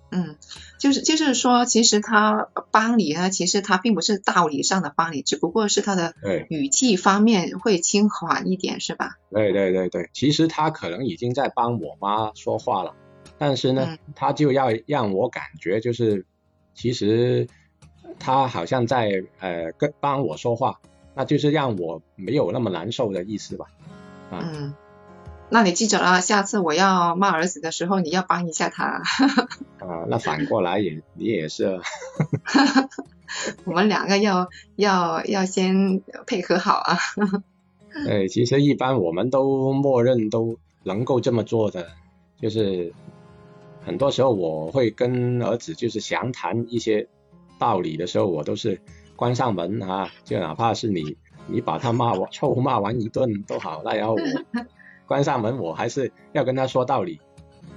[0.09, 0.35] 嗯，
[0.79, 6.13] 就是就是说，其实他帮你呢，其实他并不是道理上的帮你，只不过是他的
[6.49, 9.17] 语气方面会轻缓一点，是吧？
[9.31, 12.93] 对对对对，其实他可能已经在帮我妈说话了。
[13.37, 16.25] 但是呢，他就要让我感觉就是，
[16.73, 17.47] 其实
[18.17, 20.79] 他好像在呃跟帮我说话，
[21.13, 23.65] 那就是让我没有那么难受的意思吧。
[24.31, 24.73] 嗯，
[25.49, 29.01] 那你记着了，下次我要骂儿子的时候，你要帮一下他。
[29.79, 31.79] 啊，那反过来也你也是。
[33.65, 36.97] 我们两个要要要先配合好啊。
[38.05, 41.87] 对，其实一般我们都默认都能够这么做的，
[42.41, 42.93] 就是。
[43.85, 47.07] 很多时候我会跟儿子就是详谈一些
[47.57, 48.81] 道理的时候，我都是
[49.15, 51.15] 关上门啊，就哪怕是你
[51.47, 54.19] 你把他骂完臭骂完一顿都好，那然后我
[55.07, 57.19] 关上门，我还是要跟他说道理。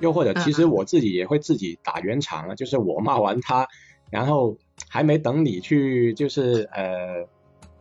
[0.01, 3.67] 又或者其实我自己也会自己打圆场啊，就是我骂完他，
[4.11, 4.57] 然后
[4.89, 7.27] 还没等你去就是呃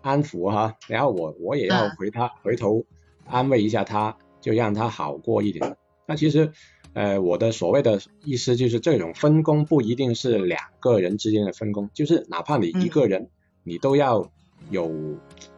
[0.01, 2.85] 安抚哈，然后我我也要回他回头
[3.25, 5.75] 安慰一下他，就让他好过一点。
[6.05, 6.51] 那其实。
[6.93, 13.29] 呃，我的所谓的意思就是这种分工不一定是两个人之间的分工，就是哪怕你一个人，
[13.63, 14.31] 你都要
[14.71, 14.91] 有，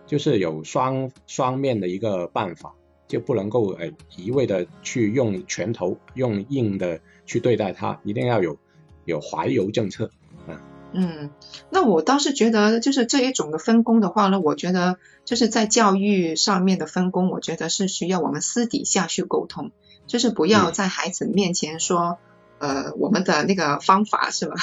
[0.06, 2.76] 就是有双双面的一个办法，
[3.12, 8.58] 就不能够呃一味的去用拳头用硬的去对待他，一定要有
[9.04, 10.10] 有怀柔政策
[10.48, 10.64] 啊。
[10.94, 11.30] 嗯，
[11.70, 19.72] 那我倒是觉得就是这一种的分工的话呢，我觉得就是在教育上面的分工，我觉得是需要我们私底下去沟通。
[20.08, 22.18] 就是不要在孩子面前说，
[22.60, 24.56] 呃，我们的那个方法是吧？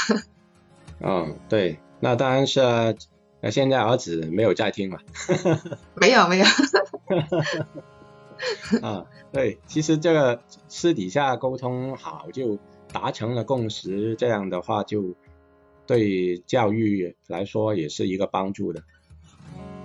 [1.00, 2.94] 嗯， 对，那当然是啊。
[3.40, 4.98] 那现在儿子没有在听嘛？
[5.94, 6.44] 没 有没有。
[8.82, 12.58] 啊，对，其实这个私底下沟通好，就
[12.92, 15.14] 达成了共识，这样的话就
[15.86, 18.82] 对教育来说也是一个帮助的。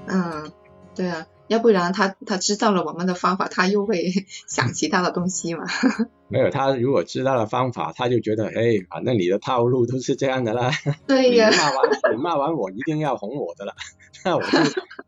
[0.07, 0.51] 嗯，
[0.95, 1.27] 对啊。
[1.47, 4.11] 要不然他他知道了我们的方法，他又会
[4.47, 5.65] 想 其他的东西嘛？
[6.29, 10.71] 没有，他如果知道了方法，他就觉得，哎，反正你的套路都是这样的啦。
[11.05, 11.51] 对呀。
[11.51, 13.75] 骂完你骂完我，一定要哄我的了。
[14.23, 14.47] 那我就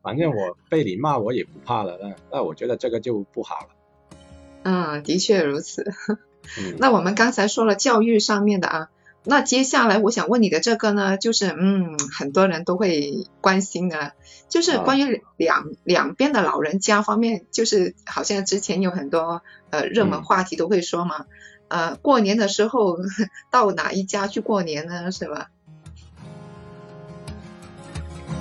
[0.06, 1.98] 反正我被你骂我也不怕了。
[2.00, 3.68] 那那我觉得这个就不好了。
[4.62, 5.92] 嗯，的确如此。
[6.78, 8.90] 那我们刚才说了教育上面的啊。
[9.28, 14.14] 那接下来我想问你的这个呢，就是嗯，很多人都会关心的，
[14.50, 19.42] 就是关于两两边的老人家方面，就是好像之前有很多
[19.72, 21.26] 呃热门话题都会说嘛，
[21.70, 23.00] 呃，过年的时候
[23.50, 25.50] 到哪一家去过年呢，是吧？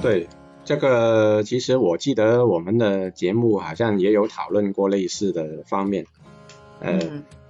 [0.02, 0.28] 对，
[0.64, 6.06] 这个其实我记得我们的节目好像也有讨论过类似的方面，
[6.80, 6.98] 呃，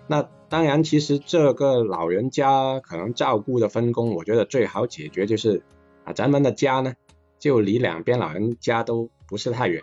[0.06, 0.28] 那。
[0.50, 5.62] 当然，其实这个老人家可能照顾的分工，我觉得最好解决就是
[6.04, 6.94] 啊，咱们的家呢
[7.40, 9.82] 就离两边老人家都不是太远，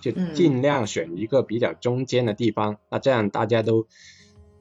[0.00, 3.88] 就尽量选一个比较中间的地方，那这样大家都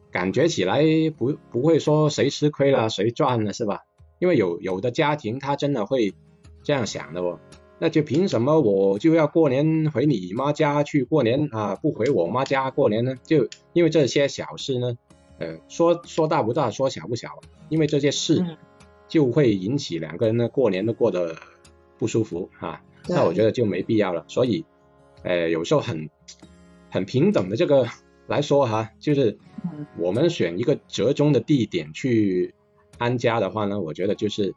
[0.10, 0.82] 感觉起来
[1.16, 3.84] 不不会说谁吃亏了谁赚了是吧？
[4.18, 6.16] 因为有有的家庭他真的会
[6.64, 7.40] 这样想的哦，
[7.80, 13.16] 那就凭什么我就要过年回你妈家去过年啊，不回我妈家过年呢？
[13.24, 14.98] 就因为这些小事呢。
[15.38, 18.58] 呃，说说大不大，说小不小，因为这些事
[19.10, 21.36] 就会引起两个人呢过年都过得
[21.98, 22.82] 不舒服啊。
[23.10, 24.24] 那我觉得就没必要了。
[24.30, 24.64] 所以，
[25.24, 26.10] 呃，有时候很
[26.90, 27.86] 很平等的这个
[28.28, 29.38] 来说哈，就是
[29.98, 32.56] 我们选一个折中的地点去
[32.98, 34.56] 安家的话呢，我觉得就是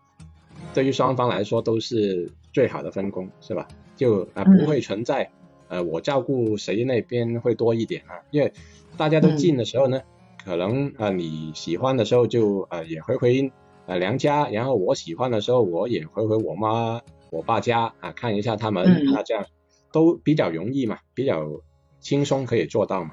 [0.75, 3.69] 对于双方来说都是最好的分工，是吧？
[3.97, 5.31] 就啊不会存在
[5.69, 8.53] 呃我照顾谁那边会多一点啊，因为
[8.97, 10.01] 大家都近的时候呢。
[10.45, 13.53] 可能啊，你喜欢的时候就呃也回回
[13.85, 19.45] 呃娘家，然后我喜欢的时候我也回回我妈我爸家啊看一下他们，那这样
[19.93, 21.61] 都比较容易嘛，比较
[22.01, 23.11] 轻松可以做到嘛。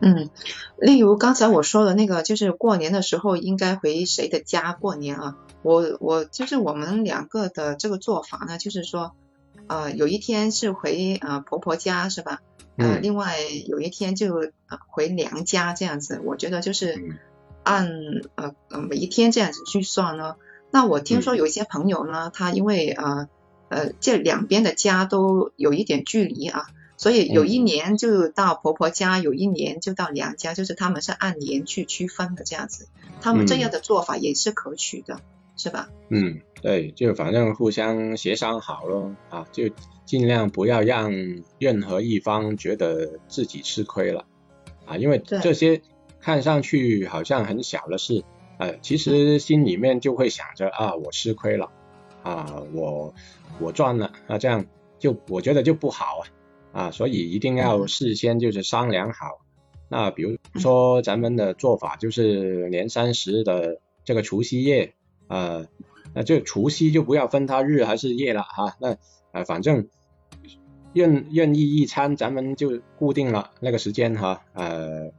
[0.00, 0.28] 嗯，
[0.76, 5.38] 例如刚才我说的那个，就是过年的时候应该回谁的家过年啊？
[5.62, 9.14] 我我就是我们两个的这个做法呢，就是说
[9.66, 12.40] 呃有一天是回呃婆婆家是吧？
[12.76, 14.52] 呃，另外有一天就
[14.88, 17.16] 回娘家这样子，我觉得就是
[17.64, 17.90] 按
[18.36, 20.36] 呃呃每一天这样子去算呢。
[20.70, 23.28] 那我听说有一些朋友呢，他因为呃
[23.68, 26.66] 呃这两边的家都有一点距离啊，
[26.96, 32.86] 所以有一年就到婆婆家，有一年就到娘家，就是他们是按年去区分的这样子。
[33.20, 35.20] 他们这样的做法也是可取的，
[35.58, 35.90] 是吧？
[36.08, 39.64] 嗯，对，就反正互相协商好咯啊，就。
[40.08, 41.12] 尽量不要让
[41.58, 44.24] 任何一方觉得自己吃亏了
[44.86, 45.82] 啊，因为这些
[46.18, 48.24] 看上去好像很小的事，
[48.56, 51.70] 呃，其实心里面就会想着啊，我吃亏了
[52.22, 53.12] 啊，我
[53.60, 54.64] 我赚了啊，这样
[54.98, 56.22] 就我觉得就不好
[56.72, 59.44] 啊啊，所以一定要事先就是商量好。
[59.90, 64.94] 那比如说咱们的做法就是年三十的这个除夕夜，
[65.28, 65.66] 呃，
[66.14, 68.96] 那就除夕就不要分它日还是夜了哈，那
[69.32, 69.88] 呃反正。
[70.94, 75.12] 任任意一餐，咱们就固定了那个时间哈，呃，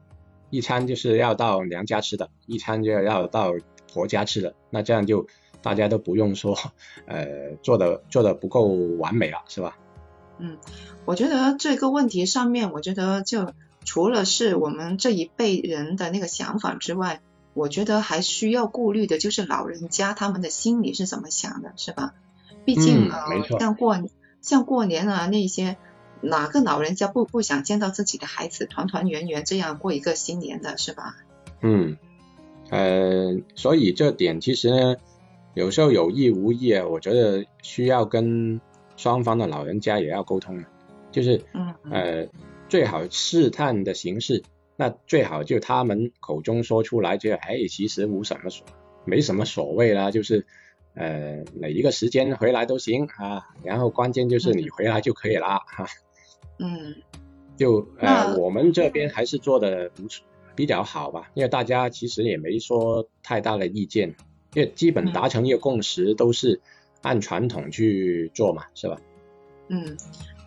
[0.49, 3.53] 一餐就是要到娘家吃的，一餐就要到
[3.93, 5.27] 婆家吃的，那这样就
[5.61, 6.57] 大家都不用说，
[7.05, 9.77] 呃，做的做的不够完美了，是吧？
[10.39, 10.57] 嗯，
[11.05, 13.53] 我觉得这个问题上面，我觉得就
[13.85, 17.21] 除了是我们这一辈人的那个想法之外，
[17.59, 22.13] 我觉得还需要顾虑的就是老人家他们的心里是怎么想的，是吧？
[22.65, 23.97] 毕竟呃，像过。
[24.41, 25.75] 像过年啊那些，
[26.21, 31.17] 哪个老人家不不想见到自己的孩子团团圆圆这样过一个新年的是吧？
[31.59, 31.97] 嗯，
[32.69, 34.95] 呃，所以这点其实呢，
[35.55, 38.61] 有时候有意无意啊，我觉得需要跟
[38.95, 40.63] 双方的老人家也要沟通，
[41.11, 41.41] 就是
[41.91, 42.25] 呃
[42.69, 44.43] 最好试探的形式，
[44.80, 48.65] 那最好就他们口中说出来，就哎其实无什么所
[49.04, 50.48] 没什么所谓啦，就是。
[50.96, 55.86] 呃，哪一个时间回来都行啊，然后关键就是你回来就可以啦哈。
[56.58, 56.96] 嗯。
[57.56, 60.25] 就呃，我们这边还是做的不错，
[60.56, 64.15] 比较好吧，因为大家其实也没说太大的意见，
[64.56, 66.60] 因为基本达成一个共识，都是
[67.02, 69.00] 按传统去做嘛，是吧？
[69.69, 69.96] 嗯，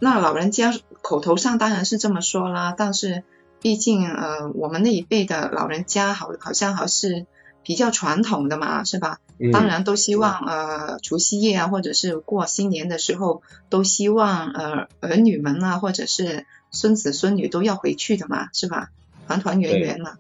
[0.01, 3.23] 那老人家口头上当然是这么说啦，但是
[3.63, 7.25] 毕竟呃，我们那一辈的老人家好好像还是。
[7.65, 9.21] 比较传统的嘛，是吧？
[9.39, 18.91] 嗯当然都希望呃除夕夜啊，或者是过新年的时候，都希望呃儿女们啊，或者是孙子孙女都要回去的嘛，是吧？
[19.29, 20.19] 团团圆圆嘛。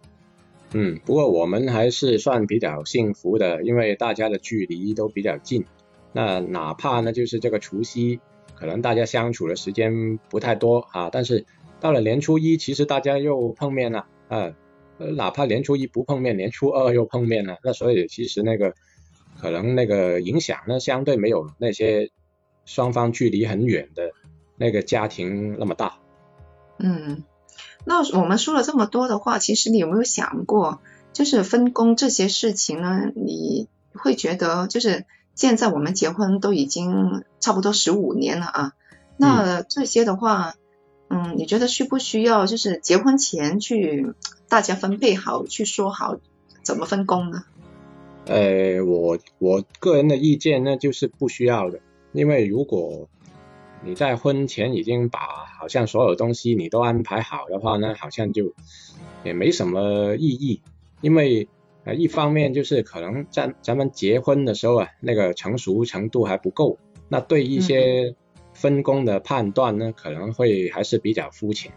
[0.70, 5.64] 嗯，不过我们还是算比较幸福的，因为大家的距离都比较近。
[6.12, 8.20] 那哪怕呢，就是这个除夕，
[8.55, 11.45] 可能大家相处的时间不太多啊，但是
[11.83, 14.55] 到了年初一，其实大家又碰面了啊。
[14.99, 18.74] 呃，哪怕年初一不碰面，年初二又碰面了，那所以其实那个
[19.41, 22.11] 可能那个影响呢，相对没有那些
[22.64, 24.12] 双方距离很远的
[24.57, 25.99] 那个家庭那么大。
[26.78, 27.24] 嗯，
[27.85, 30.80] 那我们说了这么多的话，其实你有没有想过，
[31.12, 33.11] 就是分工这些事情呢？
[33.16, 35.05] 你会觉得，就是
[35.35, 38.72] 现在我们结婚都已经差不多十五年了啊，
[39.16, 40.62] 那这些的话，嗯，
[41.37, 44.15] 你觉得需不需要就是结婚前去
[44.49, 46.19] 大家分配好，去说好
[46.63, 47.45] 怎么分工呢？
[48.27, 51.81] 呃，我我个人的意见呢，就是不需要的，
[52.13, 53.09] 因为如果
[53.85, 55.19] 你在婚前已经把
[55.59, 58.55] 好像所有东西你都安排好的话呢，好像就
[59.25, 60.61] 也没什么意义，
[61.01, 61.49] 因为
[61.85, 68.15] 呃一方面就是可能在咱们结婚的时候啊，那个成熟程度还不够，那对一些
[68.63, 71.73] 分工的判断呢，可能会还是比较肤浅，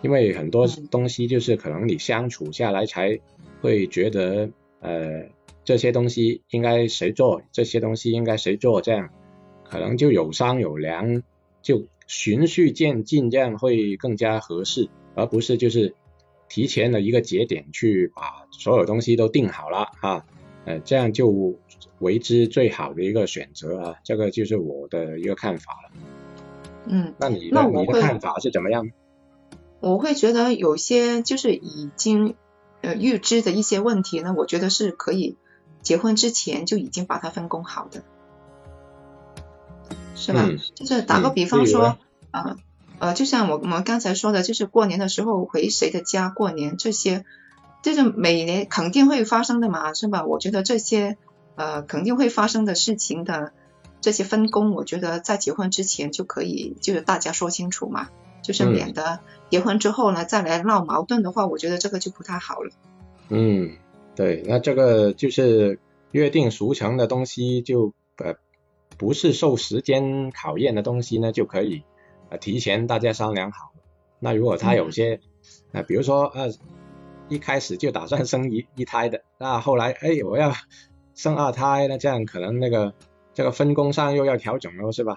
[0.00, 0.86] 因为很多嗯。
[0.88, 3.18] 东西就是可能你相处下来才
[3.60, 5.24] 会觉得呃
[5.64, 9.10] 这些东西应该谁做，这些东西应该谁做，这样
[9.68, 11.24] 可能就有商有量，
[11.62, 15.94] 就循序渐进，这样会更加合适，而不是就是
[16.48, 20.24] 提前的一个节点去把所有东西都定好了啊，
[20.64, 21.58] 呃，这样就
[21.98, 26.19] 为之最好的一个选择啊，这个就是我的一个看法了。
[26.86, 28.90] 嗯，那你的你的那我会看法是怎么样？
[29.80, 32.34] 我会觉得有些就是已经
[32.82, 35.36] 呃预知的一些问题呢，我觉得是可以
[35.82, 38.02] 结婚之前就已经把它分工好的，
[40.14, 40.44] 是吧？
[40.48, 41.98] 嗯就是打个嗯比方说例如呢，
[42.30, 42.56] 呃
[42.98, 47.24] 呃，就像我我们刚才说的，就是过年的时候回谁的家过年这些，
[47.82, 50.26] 就是每年肯定会发生的嘛，是吧？
[50.26, 51.16] 我觉得这些
[51.56, 53.54] 呃肯定会发生的事情的
[54.00, 58.08] 这些分工，我觉得在结婚之前就可以，就是大家说清楚嘛。
[58.42, 59.20] 就是嗯免得
[59.50, 62.70] 结婚之后呢再来闹矛盾的话，我觉得这个就不太好了。
[63.28, 63.76] 嗯，
[64.16, 65.78] 对，那这个就是
[66.12, 68.36] 约定俗成的东西就，呃
[68.96, 71.82] 不是受时间考验的东西呢，就可以
[72.30, 73.72] 呃提前大家商量好。
[74.18, 75.20] 那如果他有些，
[75.72, 76.48] 呃比如说呃
[77.28, 80.54] 一开始就打算生一一胎的，那后来哎我要
[81.14, 82.94] 生二胎，那这样可能那个
[83.40, 85.16] 这个分工上又要调整了，是吧？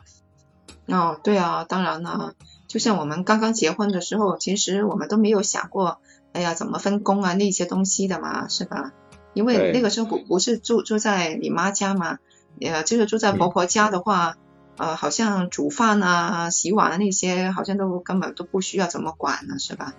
[0.87, 2.35] 哦，对啊，当然了，
[2.69, 5.97] 就像我们刚刚结婚的时候，其实我们都没有想过，
[6.31, 8.93] 哎呀，怎么分工啊那些东西的嘛，是吧？
[9.33, 12.19] 因为那个时候不不是住住在你妈家嘛，
[12.61, 14.37] 呃，就是住在婆婆家的话，
[14.77, 19.93] 呃，好像煮饭啊、洗碗啊那些，好像都根本都不需要怎么管了，是吧？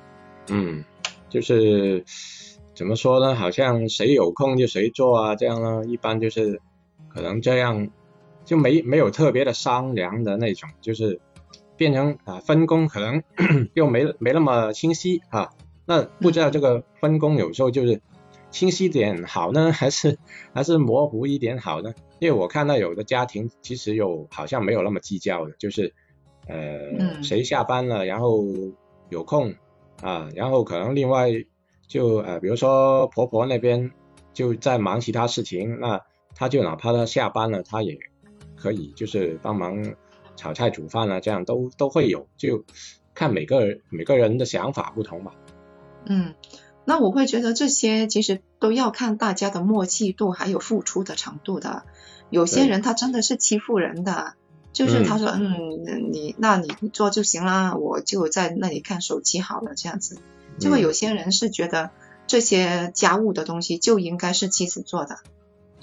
[0.49, 0.83] 嗯，
[1.29, 2.07] 就是
[2.75, 3.35] 怎么说呢？
[3.35, 6.62] 好像谁有空就谁做啊，这样呢，一般就是
[7.12, 7.89] 可能这样
[8.45, 11.20] 就没没有特别的商量的那种，就是
[11.76, 13.22] 变成啊分工可能
[13.74, 15.51] 又没没那么清晰啊。
[15.86, 18.01] 那不知道这个分工有时候就是
[18.51, 20.18] 清晰点好呢，还是
[20.53, 21.92] 还是模糊一点好呢？
[22.20, 25.92] 因为我看到有的家庭其实有好像没有那么计较的，就是
[26.47, 28.45] 呃、嗯谁下班了，然后
[29.11, 29.55] 有空
[30.01, 31.28] 啊，然后可能另外
[31.86, 33.90] 就呃比如说婆婆那边
[34.32, 36.01] 就在忙其他事情，那
[36.34, 37.99] 她就哪怕她下班了，她也
[38.57, 39.94] 可以就是帮忙
[40.36, 42.64] 炒菜煮饭啊，这样都都会有，就
[43.14, 45.32] 看每个人每个人的想法不同吧。
[46.07, 46.34] 嗯，
[46.84, 51.84] 那我会觉得这些其实都要看大家的默契度，还有付出的程度的。
[52.30, 54.34] 有些人他真的是欺负人的，
[54.72, 60.18] 就是他说，嗯，你那你做就行啦，我就在那里看手机好了，这样子。
[60.59, 61.90] 结果嗯有些人是觉得
[62.26, 65.18] 这些家务的东西就应该是妻子做的，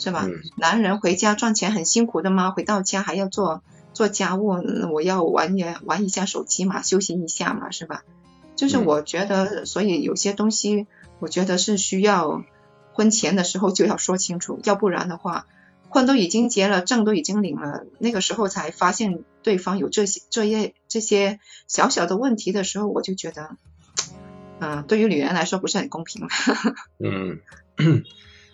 [0.01, 0.25] 是吧？
[0.25, 2.49] 嗯男人回家赚钱很辛苦的吗？
[2.49, 3.61] 回到家还要做
[3.93, 8.03] 做家务，嗯我要玩一玩一下手机嘛，休息一下嘛，是吧？
[8.55, 10.87] 就是嗯我觉得，所以有些东西，
[11.19, 12.43] 我觉得是需要
[12.93, 15.45] 婚前的时候就要说清楚，要不然的话，
[15.89, 23.55] 婚都已经结了，证都已经领了，那个时候才发现对方有这些这些这些小小的问题的时候，我就觉得，
[24.59, 26.27] 嗯、对于女人来说不是很公平。
[27.03, 27.39] 嗯，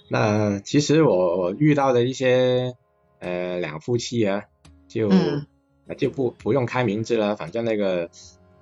[0.09, 2.75] 那其实我我遇到的一些
[3.19, 4.43] 呃两夫妻啊，
[4.87, 5.09] 就、
[5.97, 8.09] 就不不用开名字了，反正那个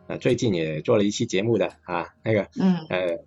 [0.07, 3.19] 呃最近也做了一期节目的啊，那个嗯呃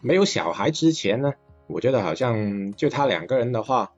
[0.00, 1.32] 没有小孩之前呢，
[1.66, 3.92] 我觉得好像就他两个人的话，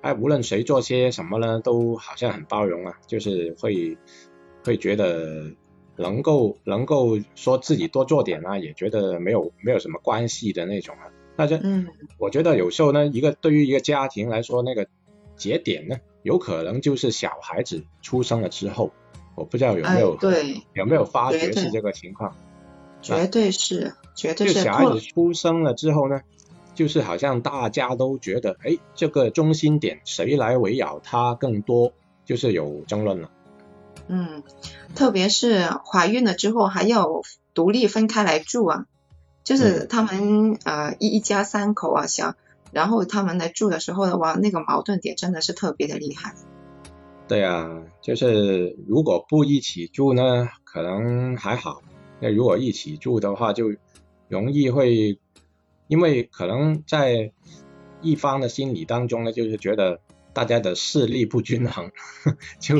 [0.00, 3.98] 哎，无论谁做些什么呢，都好像很包容啊，就是会
[4.64, 5.52] 会觉得
[5.96, 11.12] 能够能够说自己多做点啊，也觉得没有没有什么关系的那种啊。
[11.36, 14.86] 那这，嗯，我觉得有时候呢，一个对于一个家庭来说，那个
[15.36, 18.92] 节点呢，有可能就是小孩子出生了之后，
[19.34, 22.36] 我不知道有没有对有没有发觉是这个情况。
[23.00, 24.54] 绝对是，绝对是。
[24.54, 26.20] 就小孩子出生了之后呢，
[26.74, 31.92] 就是好像大家都觉得，哎，这个中心点谁来围绕他更多，
[32.24, 33.30] 就是有争论了。
[34.06, 34.42] 嗯，
[34.94, 37.22] 特别是怀孕了之后还要
[37.54, 38.86] 独立分开来住啊，
[39.44, 42.36] 就是他们呃一一家三口啊想，
[42.72, 46.34] 然后他们来住的时候的话，那个矛盾点真的是特别的厉害。
[47.28, 51.82] 对啊，就是如果不一起住呢，可能还好。
[52.20, 53.74] 那如果一起住的话，就
[54.28, 55.18] 容易会，
[55.88, 57.32] 因为可能在
[58.00, 60.00] 一方的心理当中呢，就是觉得
[60.32, 61.90] 大家的势力不均衡，
[62.60, 62.76] 就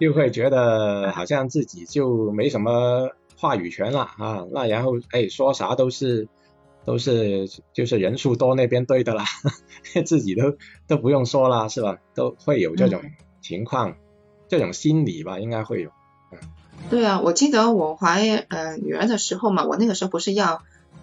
[0.00, 4.44] 就会觉得好像自己就没什么话语权了啊。
[4.50, 6.28] 那然后哎说啥都是
[6.84, 9.24] 都是就是人数多那边对的啦，
[10.04, 11.98] 自己都都不用说啦是吧？
[12.14, 13.00] 都会有这种
[13.40, 13.96] 情况，
[14.48, 15.90] 这种心理吧，应该会有。
[16.90, 20.62] 对啊，我记得我怀呃女儿的时候嘛，我那个时候不是要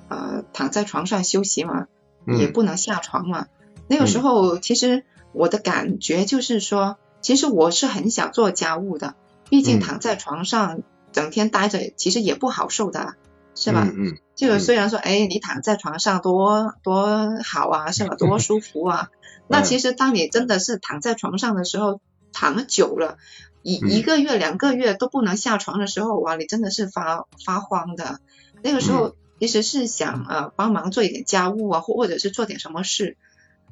[0.10, 1.88] 呃躺在床上休息嘛，
[2.26, 3.48] 也不能下床嘛。
[3.88, 9.16] 那个时候其实我的感觉就是说，其实我是很想做家务的，
[9.50, 10.82] 毕竟躺在床上
[11.16, 13.16] 整天待着，其实也不好受的，
[13.56, 13.88] 是吧？
[13.92, 14.18] 嗯。
[14.36, 18.16] 这个虽然说，哎，你躺在床上多多好啊，是吧？
[18.20, 19.10] 多舒服啊。
[19.48, 22.02] 那其实当你真的是躺在床上的时候，
[22.34, 23.18] 躺了久了。
[23.64, 28.20] 一一个月两个月都不能下床的时候，哇，你真的是发发慌的。
[28.62, 33.16] 那个时候其实是想呃帮忙做一点家务啊，或或者是做点什么事，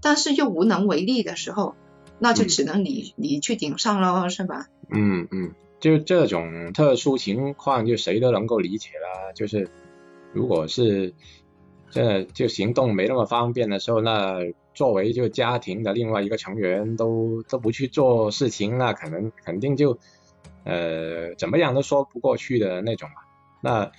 [0.01, 1.75] 但是又无能为力的时候，
[2.19, 4.67] 那就只能你你去顶上喽，是吧？
[4.89, 5.51] 嗯嗯，
[5.83, 9.33] 就这种特殊情况，就谁都能够理解啦。
[9.35, 9.69] 就是
[10.31, 11.13] 如果是
[11.91, 14.39] 这就行动没那么方便的时候，那。
[14.75, 19.99] 作为就家庭的另外一个成员都都不去做事情，那可能肯定就
[20.63, 23.15] 呃怎么样都说不过去的那种嘛。
[23.61, 23.91] 那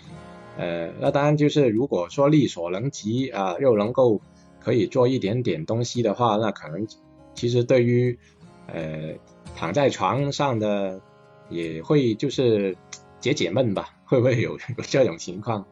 [0.58, 4.20] 呃那当然就是如果说力所能及啊，又能够
[4.58, 6.84] 可以做一点点东西的话，那可能
[7.34, 8.18] 其实对于
[8.66, 9.14] 呃
[9.54, 11.00] 躺在床上的
[11.48, 12.76] 也会就是
[13.20, 15.66] 解解闷吧，会不会有有这种情况？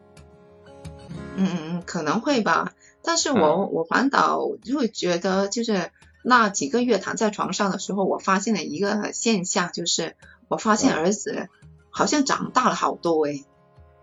[1.35, 2.73] 嗯嗯嗯，可能会吧。
[3.03, 5.91] 但是我我反倒就会觉得，就是
[6.23, 10.15] 那几个月躺在床上的时候，我发现了一个现象，就是
[10.47, 11.49] 我发现儿子
[11.89, 13.43] 好像长大了好多哎。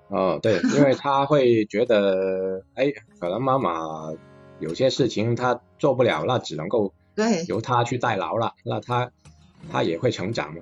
[0.09, 4.13] 哦，对，因为他会觉得，哎，可能妈妈
[4.59, 9.11] 有些事情他做不了，那只能够对由他去代劳了，那他
[9.71, 10.55] 他也会成长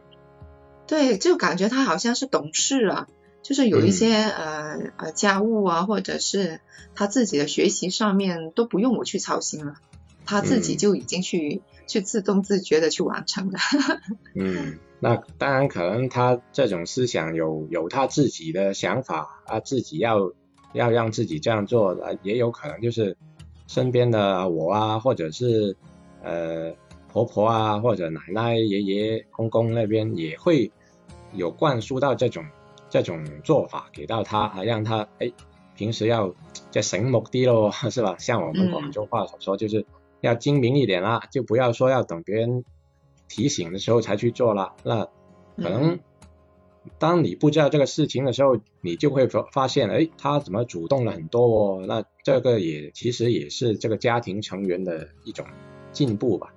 [0.89, 3.07] 对，就感觉他好像是懂事了。
[3.41, 6.61] 就是有一些呃呃家务啊，或者是
[6.95, 9.77] 他自己的学习上面都不用我去操心了，
[10.27, 13.59] 他自己就已经去去自动自觉的去完成了。
[14.35, 20.33] 嗯，那当然可能他这种思想有有他自己的想法啊，自己要
[20.75, 23.17] 要让自己这样做，也有可能就是
[23.67, 25.75] 身边的我啊，或者是
[26.23, 26.75] 呃
[27.11, 30.71] 婆婆啊，或者奶奶、爷爷、公公那边也会
[31.33, 32.45] 有灌输到这种。
[32.91, 35.31] 这种做法给到他，还让他哎，
[35.77, 36.35] 平时要
[36.71, 38.17] 再醒目啲咯， 是吧？
[38.19, 39.85] 像我们广州话所说，就是
[40.23, 42.65] 要精明一点啦，就不要说要等别人
[43.29, 44.73] 提醒的时候才去做了。
[44.85, 45.05] 那
[45.59, 45.99] 可能
[46.99, 51.85] 当你不知道这个事情的时候，你就会发发现，哎，他怎么主动了很多哦？
[51.87, 55.45] 那这个也其实也是这个家庭成员的一种
[55.93, 56.55] 进步吧。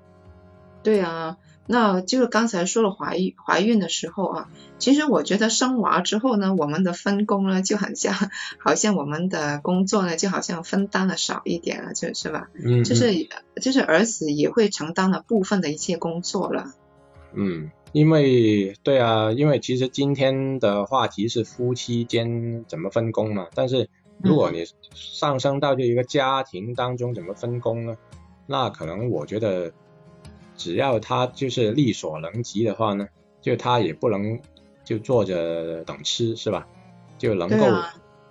[0.81, 1.37] 对啊。
[1.71, 8.13] 那就是刚才说了怀孕怀孕的时候啊，其实我觉得生娃之后呢，我们的分工呢就很像，
[8.59, 12.49] 好像我们的工作呢就好像分担的少一点了，就是吧？
[12.61, 12.83] 嗯。
[12.83, 13.05] 就是
[13.61, 16.73] 就是儿子也会承担了部分的一些工作了。
[17.33, 23.89] 嗯，因为对啊，因为其实今天的话题是夫妻间怎么分工嘛，但是
[24.21, 27.95] 如果你上升到这一个家庭当中怎么分工呢？
[28.45, 29.71] 那可能我觉得。
[30.55, 33.07] 只要他就是力所能及的话呢，
[33.41, 34.39] 就他也不能
[34.83, 36.67] 就坐着等吃，是吧？
[37.17, 37.65] 就能够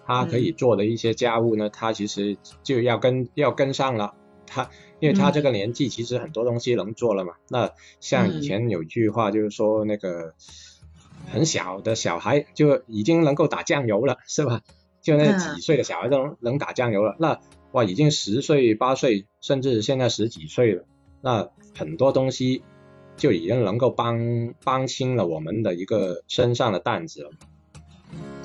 [0.06, 4.14] 他可以做的一些家务呢，他其实就要跟要跟上了。
[4.46, 4.68] 他
[4.98, 7.34] 因为他这个年纪，其实很多东西能做了嘛。
[7.48, 10.34] 那像以前有句话就是说，那个
[11.30, 14.62] 很小的小孩就已经能够打酱油了，是吧？
[15.00, 17.14] 就那几岁的小孩都能打酱油了。
[17.20, 17.40] 那
[17.70, 20.84] 哇，已经十岁、八岁，甚至现在十几岁了，
[21.20, 22.62] 那很多东西
[23.16, 27.30] 就已经能够帮帮清了我们的一个身上的担子了。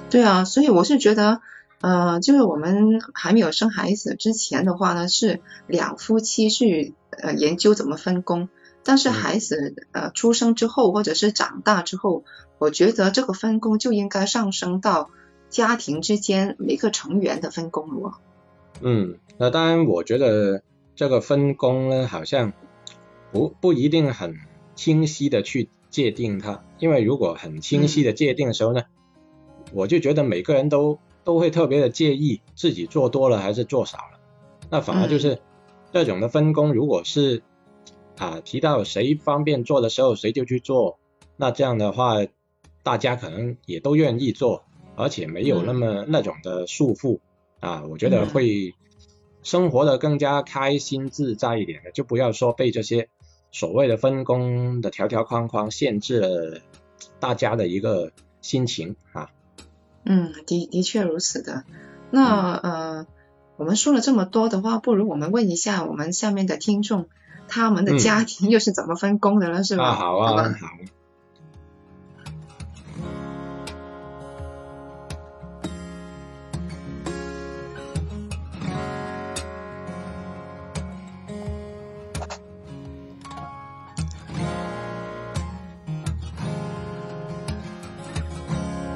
[0.09, 1.41] 对啊，所以我是觉得，
[1.81, 8.49] 呃，就是我们还没有生孩子之前的话呢，是两夫妻去呃研究怎么分工。
[8.83, 12.23] 但是孩子呃出生之后或者是长大之后，
[12.59, 15.09] 我觉得这个分工就应该上升到
[15.49, 18.19] 家庭之间每个成员的分工了。
[18.81, 20.61] 嗯，那当然，我觉得
[20.95, 22.53] 这个分工呢，好像
[23.35, 24.37] 不不一定很
[24.75, 28.83] 清晰的去界定它，因为如果很清晰的界定的时候呢，
[29.73, 34.19] 我就觉得每个人都都会特别的介意自己做多了还是做少了，
[34.69, 35.39] 那反而就是
[35.91, 37.43] 这种的分工，如果是
[38.17, 40.97] 啊，提到谁方便做的时候，谁就去做。
[41.35, 42.15] 那这样的话，
[42.83, 44.63] 大家可能也都愿意做，
[44.95, 47.19] 而且没有那么那种的束缚
[47.59, 47.83] 啊。
[47.89, 48.73] 我觉得会
[49.43, 53.09] 生活的更加开心自在一点的，就不要说被这些
[53.55, 56.59] 所谓的分工的条条框框限制了
[57.21, 59.29] 大家的一个心情啊。
[60.03, 61.63] 嗯，的的确如此的。
[62.11, 63.07] 那呃，
[63.55, 67.07] 我们说了这么多的话，不如我们问一下我们下面的听众。
[67.47, 69.85] 他们的家庭又是怎么分工的了，是吧？
[69.85, 70.67] 啊，好啊，好。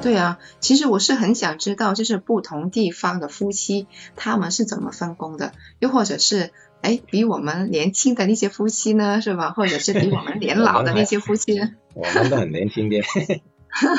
[0.02, 3.86] 对啊，其实我是很想知道，就是不同地方的夫妻
[4.16, 6.50] 他们是怎么分工的，又或者是。
[6.82, 9.50] 哎，比我们年轻的那些夫妻呢，是吧？
[9.50, 13.02] 或者是比我们年 老的那些夫妻呢， 我们都很年轻的。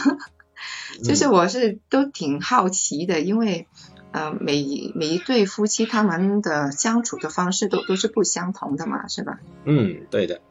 [1.04, 3.68] 就是我是都挺好奇的，因为
[4.12, 9.38] 呃，每每一对夫妻他们的相处的方式都都是不相同的嘛，是吧？
[9.66, 10.42] 嗯，对的。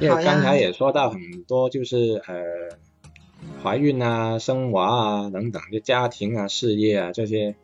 [0.00, 2.78] 因为刚才也说到很多，就是呃。
[3.62, 7.54] 怀孕啊、生娃啊等等，就家庭啊、事业啊这些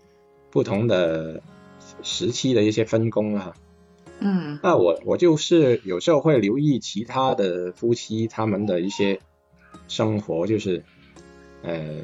[0.50, 1.42] 不同的
[2.02, 3.54] 时期的一些分工啊。
[4.20, 4.58] 嗯。
[4.62, 9.20] 那我我就是有时候会留意其他的夫妻他们的一些
[9.86, 10.82] 生活，就是
[11.62, 12.02] 呃，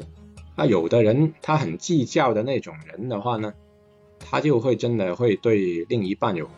[0.55, 3.55] 那有的人他很计较的那种人的话呢，
[4.19, 6.49] 他就会真的会对另一半有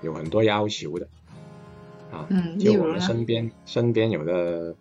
[0.00, 1.08] 有很多要求的
[2.16, 2.26] 啊。
[2.30, 2.58] 嗯。
[2.58, 4.74] 就我们身边身边有的，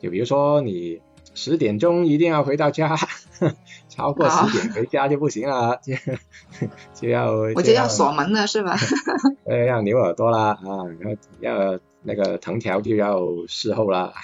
[0.00, 1.00] 就比如说你。
[1.38, 2.96] 十点钟一定要回到家，
[3.90, 5.92] 超过十点回家就不行了，就
[6.98, 8.74] 就要我就要锁门了，是吧？
[9.44, 14.14] 呃，要牛耳朵啦，啊，然后要那个藤条就要伺候啦，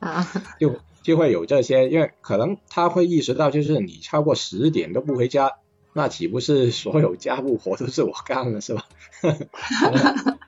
[0.00, 0.26] 啊，
[0.58, 5.52] 就就会有这些，因为可能他会意识到，就是你超过十点都不回家。
[5.96, 8.84] 那岂不是所有家务活都是我干了是吧？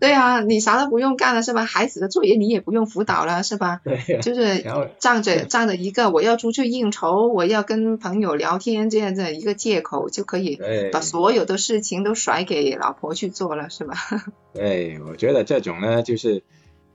[0.00, 1.64] 对啊，你啥都不用干了是吧？
[1.64, 3.80] 孩子的作业你也不用辅导了是吧？
[3.84, 4.64] 对，就是
[4.98, 10.58] 仗着仗着一个我要出去应酬，我要跟朋友聊天这样的一个借口，就可以
[10.92, 13.94] 把所有的事情都甩给老婆去做了是吧？
[14.52, 16.42] 对，我觉得这种呢，就是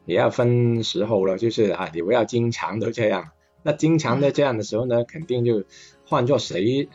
[0.03, 3.29] 也要分时候了，就是啊，你不要经常都这样。
[3.63, 5.63] 那经常的这样的时候呢，肯定就
[6.05, 6.89] 换做谁。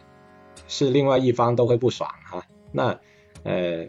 [0.68, 2.98] 是另外一方都会不爽哈，那
[3.44, 3.88] 呃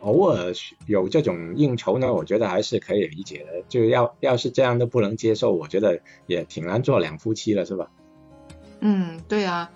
[0.00, 0.52] 偶尔
[0.86, 3.64] 有这种应酬呢，我觉得还是可以理解的。
[3.68, 7.90] 就要要是这样都不能接受，我觉得也挺难做两夫妻了，是吧？
[8.80, 9.72] 嗯，对啊，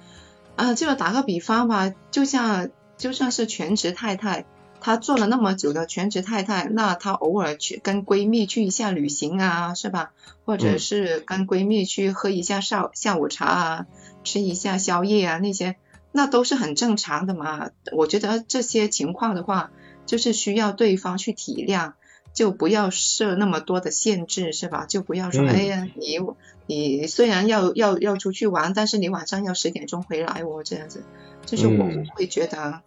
[0.54, 4.44] 啊，就打个比方吧，就像就算是全职太太，
[4.80, 10.12] 她做了那么久的全职太太，那她偶尔去跟闺蜜去一下旅行啊，是吧？
[10.44, 13.86] 或者是跟闺蜜去喝一下下下午茶啊，
[14.22, 15.76] 吃一下宵夜啊那些。
[16.14, 19.70] 那都是很正常的嘛，我觉得这些情况的话，
[20.04, 21.94] 就是需要对方去体谅，
[22.34, 24.84] 就不要设那么多的限制，是吧？
[24.84, 26.18] 就不要说，哎呀，你
[26.66, 31.02] 你虽然要要要出去玩，但是你晚上要十点钟回来哦，这样子，
[31.46, 32.82] 就是我会觉得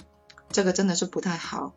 [0.52, 1.74] 这个真的是不太好。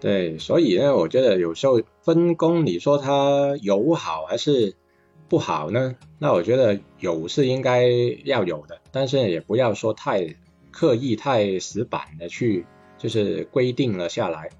[0.00, 4.74] 对，所以呢，我觉得有时候分工，你说它有好还是
[5.28, 5.94] 不好呢？
[6.18, 7.86] 那我觉得有是应该
[8.24, 10.34] 要有的，但是也不要说太。
[10.72, 12.66] 刻意太死板的去
[12.98, 14.50] 就是规定了下来，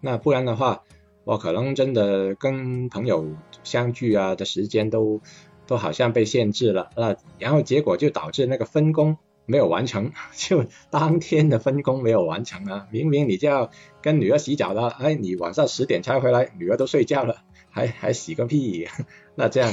[0.00, 0.82] 那不然的话，
[1.24, 3.26] 我可能真的跟朋友
[3.64, 5.20] 相聚啊的时间都
[5.66, 9.16] 都好像被限制了，那然后结果就导致那个分工
[9.46, 12.86] 没有完成， 就当天的分工没有完成啊！
[12.92, 13.70] 明明你就要
[14.00, 18.86] 跟女儿洗澡了，哎，你晚上十点才回来，女儿都睡觉了，还还洗个屁！
[19.34, 19.72] 那这样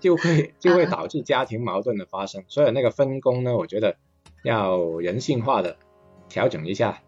[0.00, 2.44] 就会就会导致家庭矛盾的发生。
[2.48, 3.96] 所以那个分工呢，我觉得
[4.42, 5.76] 要人性化的
[6.28, 7.02] 调整一下，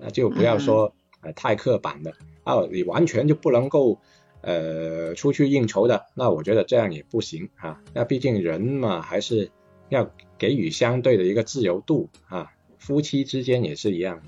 [0.00, 2.14] 那就不要说呃太刻板的
[2.44, 3.98] 啊，你完全就不能够
[4.40, 7.80] 呃出去应酬的，那我觉得这样也不行啊。
[7.94, 9.50] 那毕竟人嘛，还是
[9.88, 12.52] 要给予相对的一个自由度啊。
[12.78, 14.22] 夫妻之间也是一样。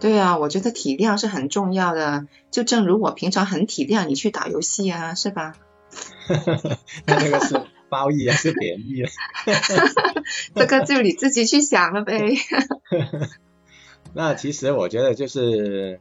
[0.00, 2.26] 对啊，我觉得体谅是很重要的。
[2.50, 5.54] 就正如我平常很体谅你去打游戏啊，是吧？
[7.06, 9.04] 那这个是褒义还是贬义？
[10.54, 12.20] 这个就你自己去想了呗。
[14.14, 16.00] 那其实我觉得就是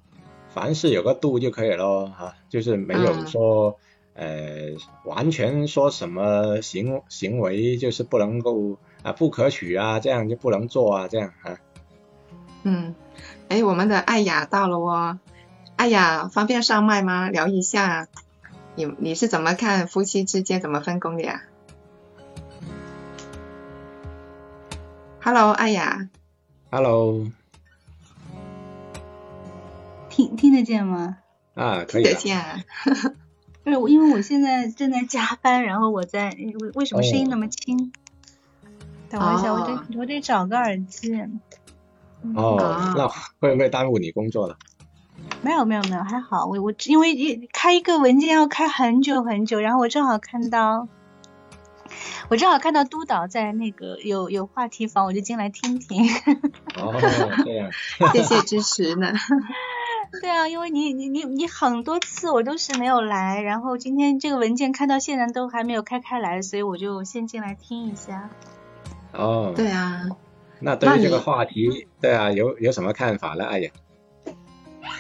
[0.54, 3.78] 凡事有个度就可以了哈，就是没有说
[4.14, 11.58] 呃完全说什么行行为就是不能够啊不可取啊，这样就不能做啊，这样啊。
[12.64, 12.96] 嗯。
[13.50, 15.20] 哎，我们的艾雅到了哦，
[15.78, 17.30] 艾雅方便上麦吗？
[17.30, 18.08] 聊一下，
[18.76, 21.44] 你你是怎么看夫妻之间怎么分工的呀
[25.28, 26.08] ？Hello，艾雅。
[26.72, 27.28] Hello。
[30.08, 31.18] 听听得见吗？
[31.54, 32.04] 啊，可以。
[32.04, 32.64] 听得见。
[33.66, 37.92] 不是，因为我现在正在加班，然后我在为为什么声音那么轻？
[39.10, 41.22] 等我一下，我得我得找个耳机。
[42.34, 44.58] 哦，那会不会耽误你工作了？
[45.42, 46.46] 没有没有没有，还好。
[46.46, 50.88] 我我因为开一个文件要开很久很久，然后我正好看到，
[52.30, 56.06] 我正好看到督导在那个有有话题房，我就进来听听。
[56.76, 56.94] 哦，
[57.44, 57.72] 这样，
[58.14, 59.14] 谢谢支持呢。
[60.22, 68.30] 对啊，因为你你你你很多次我都是没有来，然后今天这个文件看到现在都还没有开开来，所以我就先进来听一下。
[69.14, 70.04] 哦，对啊。
[70.60, 73.46] 那对于这个话题，对啊，有有什么看法呢？
[73.46, 73.72] 哎呀？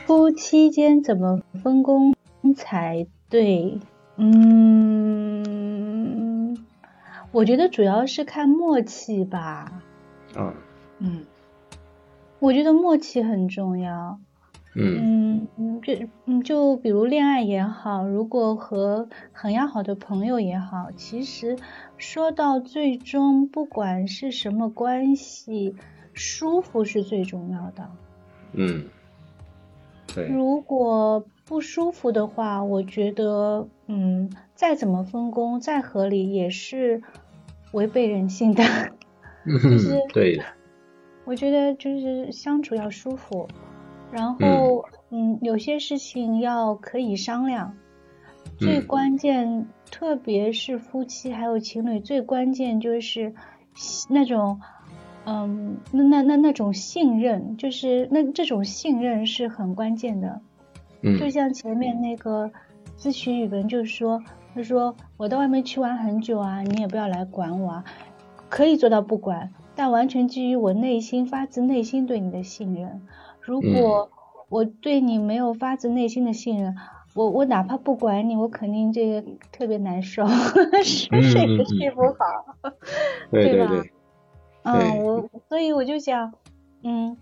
[0.05, 2.13] 夫妻间怎么分工
[2.55, 3.79] 才对？
[4.17, 5.76] 嗯，
[7.31, 9.81] 我觉得主要是看默契吧。
[10.35, 10.53] 嗯。
[10.99, 11.25] 嗯。
[12.39, 14.19] 我觉得默契很重要。
[14.79, 15.93] 嗯嗯，就
[16.25, 21.57] 嗯就比如恋爱也好，如果和很要好的朋友也好，其实
[21.97, 25.75] 说到最终，不管是什么关系，
[26.13, 27.89] 舒服是最重要的。
[28.53, 28.85] 嗯，
[30.13, 30.27] 对。
[30.27, 37.03] 如果不舒服的话，我觉得嗯，再怎么分工再合理，也是
[37.73, 38.63] 违背人性的。
[39.45, 40.41] 就是对。
[41.25, 43.47] 我觉得就是相处要舒服。
[44.11, 47.77] 然后，嗯，有些事情要可以商量。
[48.57, 53.35] 最关键，特别是夫妻还有情侣，最关键就是
[54.09, 54.59] 那种，
[55.25, 60.41] 嗯，那那那那种信任，就是那这种信任是很关键的。
[61.01, 61.19] 嗯。
[61.19, 62.49] 就像前面那个
[62.97, 64.23] 咨询语文就说，
[64.57, 67.83] 他说我到外面去玩很久啊，你也不要来管我，啊，
[68.49, 73.03] 可以做到不管，但完全基于我内心发自内心对你的信任。
[73.39, 74.09] 如果
[74.49, 76.75] 我对你没有发自内心的信任，
[77.13, 80.25] 我我哪怕不管你，我肯定这个特别难受，
[80.83, 82.71] 睡也睡不好，
[83.29, 83.83] 对吧？
[84.63, 86.33] 嗯，我所以我就想，
[86.81, 87.15] 嗯，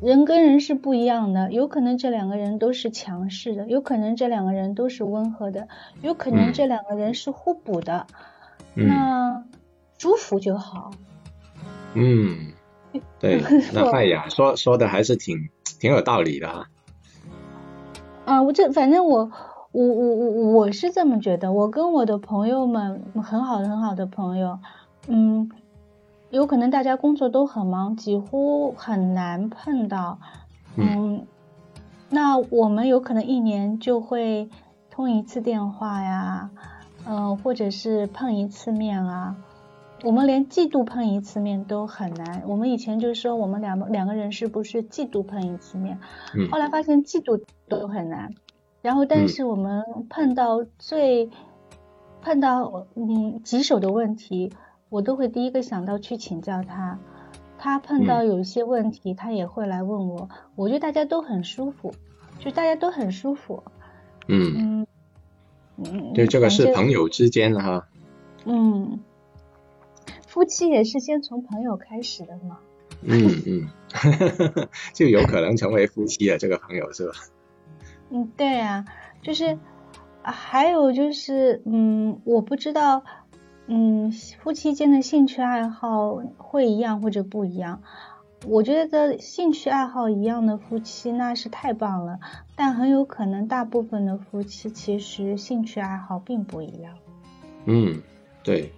[0.00, 5.68] 人跟人是不一样的，有可能这两个人都是强势的，有可能这两个人都是温和的，
[6.02, 8.06] 有可能这两个人是互补的，
[8.74, 9.44] 那
[9.98, 10.90] 祝福就好。
[11.94, 12.52] 嗯。
[13.20, 13.40] 对，
[13.72, 15.48] 那艾雅说说的还是挺
[15.78, 16.66] 挺有道理的啊。
[18.24, 19.30] 啊，我这反正我
[19.70, 24.58] 我我我我是这么觉得，我跟我的朋友们很好的很好的朋友，
[25.06, 25.48] 嗯，
[26.30, 30.18] 有可能大家工作都很忙，几乎很难碰到，
[30.76, 31.26] 嗯，
[32.08, 34.48] 那我们有可能一年就会
[34.90, 36.50] 通一次电话呀，
[37.04, 39.36] 嗯，或者是碰一次面啊。
[40.02, 42.42] 我们连季度碰一次面都很难。
[42.46, 45.98] 我们以前就说我们两两个人是不是季度碰一次面？
[46.50, 48.32] 后来发现季度都很难。
[48.80, 51.28] 然后，但是我们碰到最
[52.22, 54.54] 碰到嗯棘手的问题，
[54.90, 56.98] 我都会第一个想到去请教他。
[57.56, 60.28] 他碰到有一些问题，他也会来问我。
[60.56, 61.94] 我觉得大家都很舒服，
[62.38, 63.62] 就大家都很舒服。
[64.28, 64.86] 嗯嗯
[65.78, 67.88] 嗯，就这个是朋友之间的哈。
[68.44, 69.00] 嗯。
[70.26, 72.58] 夫妻也是先从朋友开始的嘛？
[73.02, 73.68] 嗯嗯，
[74.94, 77.14] 就有可能成为夫妻的这个朋友是吧？
[78.10, 78.84] 嗯，对啊，
[79.22, 79.58] 就是
[80.22, 83.02] 还有就是，嗯，我不知道，
[83.72, 84.10] 嗯，
[84.42, 87.82] 夫妻间的兴趣爱好会一样或者不一样。
[88.44, 92.18] 我觉得兴趣爱好一样的夫妻那是太棒了，
[92.56, 96.94] 但很有可能大部分的夫妻其实兴趣爱好并不一样。
[97.66, 98.02] 嗯，
[98.42, 98.72] 对。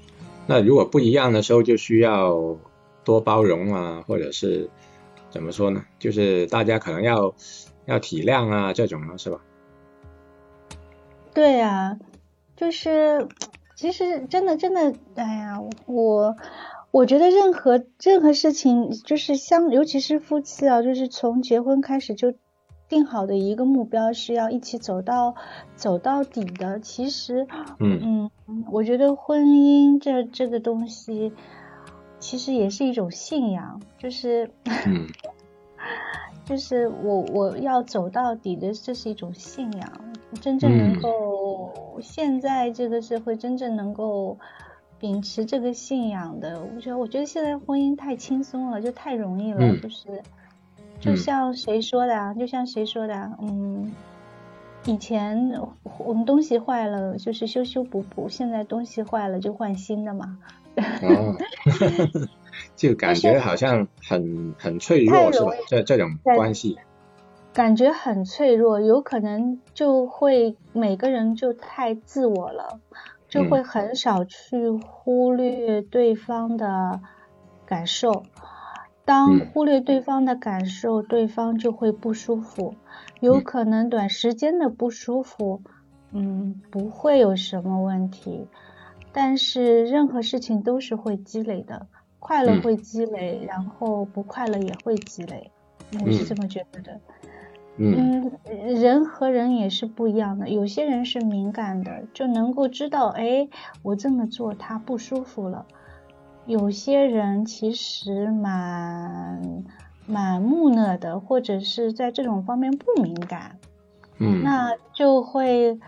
[0.46, 2.58] 那如果不一样的时候，就需要
[3.02, 4.68] 多包容啊，或者是
[5.30, 5.82] 怎么说呢？
[5.98, 7.34] 就是大家可能要
[7.86, 9.40] 要体谅啊，这种了，是吧？
[11.32, 11.96] 对啊，
[12.56, 13.26] 就是
[13.82, 16.36] 其实真的真的，哎呀，我
[16.92, 22.32] 我觉得任何任何事情，就是相，尤其是夫妻啊，就是从结婚开始就
[22.88, 25.34] 定好的一个目标是要一起走到
[25.74, 26.78] 走到底的。
[26.78, 27.44] 其实，
[27.80, 31.32] 嗯嗯，我觉得婚姻这这个东西，
[32.20, 34.52] 其实也是一种信仰，就是，
[34.86, 35.08] 嗯，
[36.44, 39.92] 就是我我要走到底的，这是一种信仰。
[40.40, 44.38] 真正能够现在这个社会真正能够
[44.98, 50.22] 秉持这个信仰的，我觉得我觉得现在婚姻太轻松了，就太容易了，就是
[51.00, 52.32] 就像谁说的啊？
[52.32, 53.32] 就像谁说的？
[53.40, 53.92] 嗯，
[54.86, 55.60] 以前
[55.98, 60.38] 我们东西坏了就是修修补补，现在东西坏了就换新的嘛。
[60.76, 61.36] 哦，
[62.76, 65.52] 就感觉好像很很脆弱是吧？
[65.68, 66.78] 这这种关系。
[67.52, 72.80] 感觉很脆弱，有可能就会每个人就太自我了，
[73.28, 77.00] 就会很少去忽略对方的
[77.66, 78.22] 感受。
[79.04, 82.74] 当忽略对方的感受，对方就会不舒服。
[83.20, 85.60] 有可能短时间的不舒服，
[86.12, 88.46] 嗯，不会有什么问题。
[89.12, 91.86] 但是任何事情都是会积累的，
[92.22, 95.50] 快乐会积累，然后不快乐也会积累。
[96.04, 97.00] 我是这么觉得的。
[97.78, 103.48] 嗯，人和人也是不一样的，有些人是敏感的，就能够知道，哎，
[103.82, 105.66] 我这么做他不舒服了。
[106.46, 109.64] 有些人其实蛮
[110.06, 113.58] 蛮木讷的，或者是在这种方面不敏感，
[114.18, 115.80] 嗯，那就会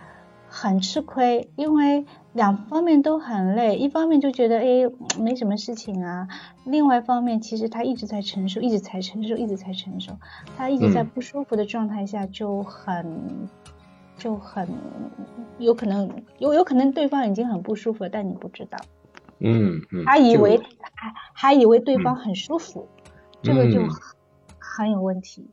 [0.48, 2.04] 很吃亏，因为。
[2.34, 6.26] 两方面都很累，一方面就觉得哎没什么事情啊，
[6.64, 10.12] 另外一方面其实他一直在承受，一直在承受，一直在承受，
[10.56, 13.20] 他一直在不舒服的状态下就很
[14.18, 14.68] 就很
[15.58, 18.78] 有可能有有可能对方已经很不舒服了，但你不知道，
[19.38, 20.58] 嗯嗯，还以为
[20.92, 22.88] 还还以为对方很舒服，
[23.42, 23.80] 这个就
[24.58, 25.48] 很有问题。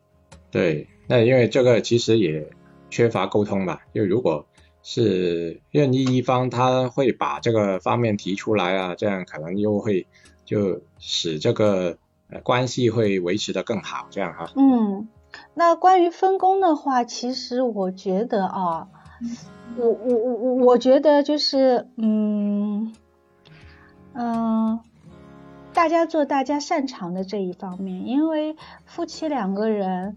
[0.50, 2.50] 对，那因为这个其实也
[2.90, 4.44] 缺乏沟通吧，就如果。
[4.84, 10.08] 是任意一方他会把这个方面提出来啊，这样可能又会
[10.44, 11.98] 就使这个
[12.44, 14.52] 关系会维持的更好，这样哈。
[14.56, 15.08] 嗯，
[15.54, 18.88] 那关于分工的话，其实我觉得啊，
[19.78, 22.94] 我我我我觉得就是嗯
[24.14, 24.80] 嗯，
[25.74, 28.56] 大家做大家擅长的这一方面，因为
[28.86, 30.16] 夫妻两个人。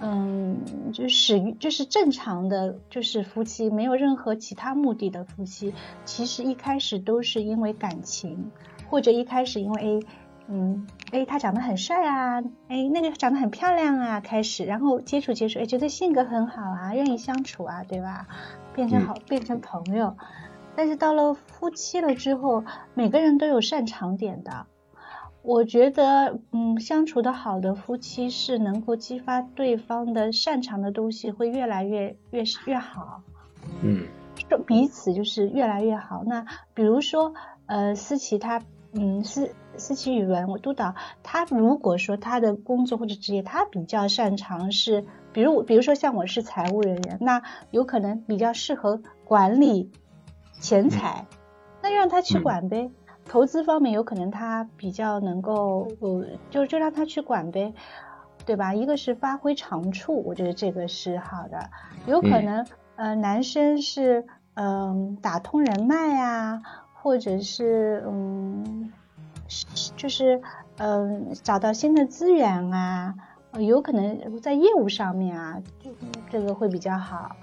[0.00, 5.72] 嗯，就是就是正常的，就是夫妻没有任何其他目的的夫妻，
[6.04, 8.50] 其实一开始都是因为感情，
[8.90, 10.06] 或者一开始因为哎，
[10.48, 18.26] 嗯，哎他长得很帅啊，哎那个长得很漂亮啊，开始然后接触接触，哎觉得性格很好啊，愿意相处啊，对吧？
[18.74, 20.16] 变成好变成朋友，
[20.74, 22.64] 但是到了夫妻了之后，
[22.94, 24.66] 每个人都有擅长点的。
[25.44, 33.20] 我觉得，嗯，相处的好的夫妻是能够激发对方的擅长的东西，会越来越越越好。
[33.82, 34.06] 嗯，
[34.48, 36.24] 就彼此就是越来越好。
[36.24, 37.34] 那比如说，
[37.66, 49.90] 呃，思琪他，嗯，思思琪语文我督导他，如果说他的工作或者职业他比较擅长是，比如比如说像我是财务人员，那有可能比较适合管理
[50.58, 51.26] 钱财，
[51.82, 52.90] 那让他去管呗。
[53.26, 57.74] 投资方面有可能他比较能够，呃，就就让他去管呗，
[58.46, 58.74] 对吧？
[58.74, 61.70] 一个是发挥长处，我觉得这个是好的。
[62.06, 62.66] 有可能，
[62.96, 66.62] 呃，男生是，嗯，打通人脉啊，
[66.92, 68.92] 或者是，嗯，
[69.96, 70.40] 就是，
[70.78, 73.14] 嗯，找到新的资源啊，
[73.58, 75.60] 有可能在业务上面啊，
[76.30, 77.34] 这个会比较好。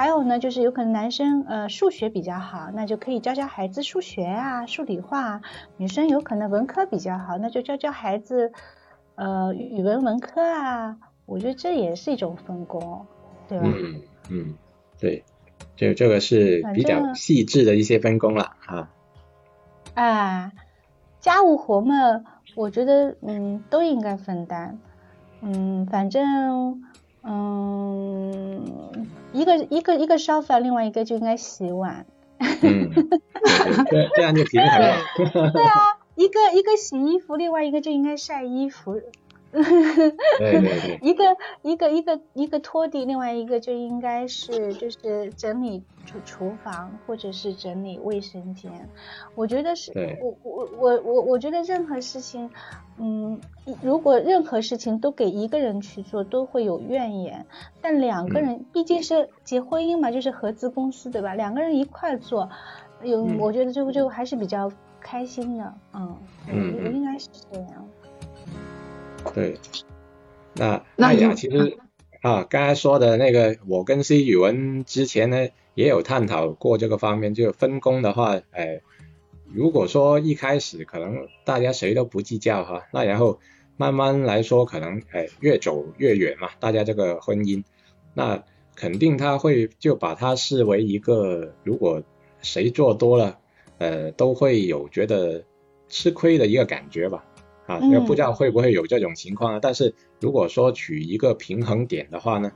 [0.00, 5.42] 还有呢，就是有可能男生呃数学比较好，那就可以教教孩子数学啊、数理化；
[5.76, 8.50] 女生有可能文科比较好，那就教教孩子
[9.16, 10.96] 呃语文文科啊。
[11.26, 13.04] 我觉得这也是一种分工，
[13.46, 13.64] 对吧？
[13.66, 14.54] 嗯嗯，
[14.98, 15.22] 对，
[15.76, 18.90] 这这个是比较细致的一些分工了啊。
[19.92, 20.52] 啊，
[21.20, 21.94] 家务活嘛，
[22.56, 24.78] 我觉得嗯都应该分担，
[25.42, 26.84] 嗯，反正。
[27.22, 32.06] 嗯，一个一个一个烧饭，另外一个就应该洗碗。
[32.38, 32.90] 嗯，
[33.90, 34.96] 这这样就平衡了。
[35.52, 39.00] 对啊，一个一个洗衣服，另外一个就应该晒衣服。
[40.38, 48.70] 对对对，一个一个一个一个拖地，另外一个就应该是就是整理厨厨房或者是整理卫生间。
[49.34, 49.92] 我觉得是，
[50.22, 52.48] 我我我我我觉得任何事情，
[52.98, 53.40] 嗯，
[53.82, 57.44] 如果任何事情都给一个人去做，都会有怨言。
[57.80, 61.34] 但两个人毕竟是结婚姻嘛，就是合资公司对吧？
[61.34, 62.48] 两个人一块做，
[63.02, 64.70] 有我觉得最后就还是比较
[65.00, 66.16] 开心的，嗯，
[66.48, 67.88] 嗯，应该是这样。
[69.34, 69.56] 对，
[70.54, 71.78] 那艾雅其实
[72.22, 78.80] 啊，刚才说的那个，我跟 C 语文之前呢也有探讨过这个方面，就分工的话，哎，
[79.52, 83.38] 如果说一开始可能大家谁都不计较哈，那然后
[83.76, 87.62] 慢慢来说，可能哎越走越远嘛，大家这个婚姻，
[88.14, 88.42] 那
[88.74, 92.02] 肯定他会就把它视为一个，如果
[92.42, 93.38] 谁做多了，
[93.78, 95.44] 呃，都会有觉得
[95.88, 97.24] 吃亏的一个感觉吧。
[97.70, 99.60] 啊，也不知道会不会有这种情况啊。
[99.62, 102.50] 但是如果说取一个平衡点的话呢，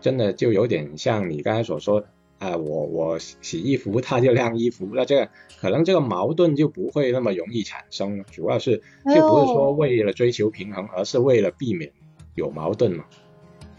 [0.00, 2.02] 真的就有点像你刚才所说
[2.38, 5.28] 啊，我我洗衣服他就晾衣服，那这个
[5.60, 8.24] 可能这个矛盾就不会那么容易产生了。
[8.30, 8.78] 主要是
[9.14, 11.92] 就不是说为了追求平衡，而是为了避免
[12.34, 13.04] 有矛盾嘛。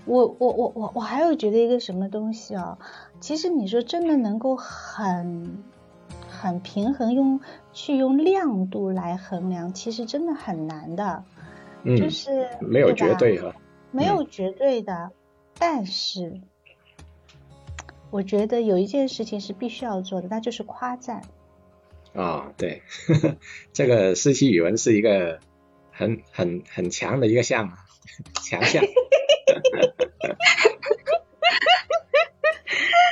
[0.06, 2.78] 我我我我我还有觉得一个什么东西啊？
[3.20, 5.64] 其实你说真的能够很。
[6.40, 7.42] 很平衡，用
[7.74, 11.24] 去用亮度来衡量，其实真的很难的，
[11.98, 13.54] 就是没有绝对哈，
[13.92, 15.12] 没有绝对的，
[15.58, 16.40] 但是
[18.10, 21.24] 我觉得有一件事情是必须要做的，那就是夸赞。
[22.14, 22.84] 啊，对，
[23.74, 25.40] 这个四期语文是一个
[25.92, 27.78] 很很很强的一个项
[28.42, 28.82] 强项。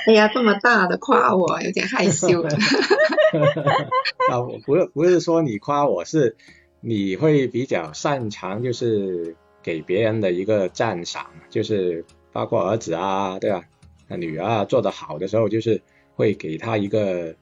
[0.08, 2.50] 哎呀，这么大的夸我，有点害羞了。
[4.32, 6.38] 啊，不是不是说你夸我，是
[6.80, 13.64] 你会比较擅长，就是给别人的一个赞赏，就是包括儿子啊，对吧？
[14.08, 15.82] 那女儿啊做得好的时候，就是
[16.16, 17.36] 会给他一个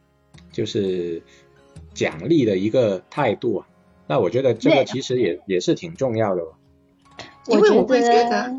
[0.52, 1.22] 就是
[1.94, 3.68] 奖励的一个态度啊。
[4.08, 6.42] 那我觉得这个其实也也是挺重要的。
[7.46, 8.52] 因为我会觉得。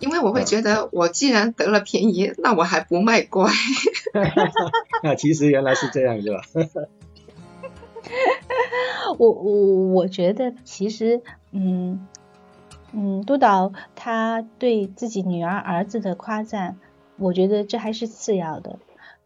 [0.00, 3.50] 因为我会觉得，我既然得了便宜，那我还不卖乖。
[5.04, 6.42] 那其实原来是这样，是吧？
[9.18, 11.20] 我我我觉得，其实，
[11.52, 12.06] 嗯
[12.92, 16.78] 嗯，督导他对自己女儿儿子的夸赞，
[17.16, 18.78] 我觉得这还是次要的，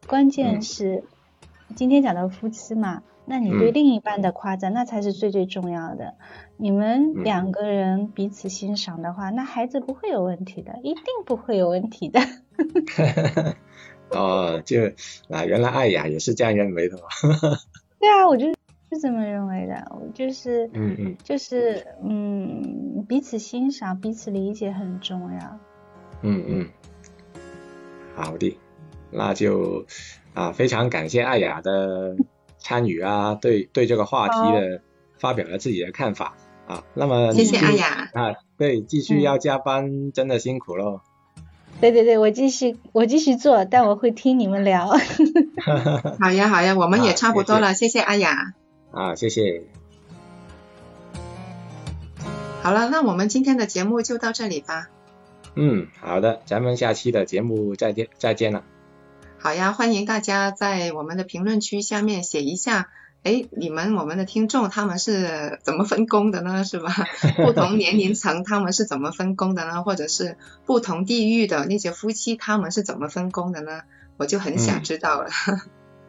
[0.07, 1.05] 关键是
[1.75, 3.03] 今天讲到夫妻嘛。
[3.27, 6.15] 那你对另一半的夸赞，那才是最最重要的。
[6.57, 12.21] 你们两个人彼此欣赏的话，那孩子不会有问题的，一定不会有问题的。
[14.11, 14.83] 哦，就
[15.29, 17.03] 啊，原来艾雅也是这样认为的吗？
[17.99, 18.55] 对啊，我就是
[19.01, 19.91] 这么认为的。
[19.91, 25.59] 我就是，嗯嗯，就是嗯，彼此欣赏、彼此理解很重要。
[26.23, 26.69] 嗯嗯，
[28.15, 28.57] 好的，
[29.11, 29.87] 那就
[30.35, 32.15] 啊，非常感谢艾雅的。
[32.65, 34.81] 参与啊，对对这个话题的
[35.19, 36.35] 发表了自己的看法
[36.67, 36.83] 啊。
[36.95, 41.03] 那么谢谢阿雅啊，对，继续要加班，真的辛苦喽。
[41.81, 44.89] 对对对，我继续我继续做，但我会听你们聊。
[46.19, 48.55] 好呀好呀，我们也差不多了，谢谢阿雅。
[48.93, 49.65] 啊，谢谢。
[52.63, 54.89] 好了，那我们今天的节目就到这里吧。
[55.55, 58.65] 嗯，好的，咱们下期的节目再见再见了。
[59.45, 62.89] 好呀，欢迎大家在我们的评论区下面写一下，
[63.25, 66.65] 哎，你们我们的听众他们是怎么分工的呢？
[66.65, 66.91] 是吧？
[67.45, 69.83] 不同年龄层他们是怎么分工的呢？
[69.83, 73.83] 或者是不同地域的那些夫妻他们是怎么分工的呢？
[74.17, 75.29] 我就很想知道了。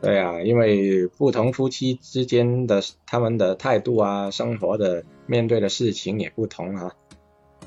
[0.01, 6.93] 对啊，因为不同夫妻之间的他们的态度啊，生活的面对的事情也不同啊。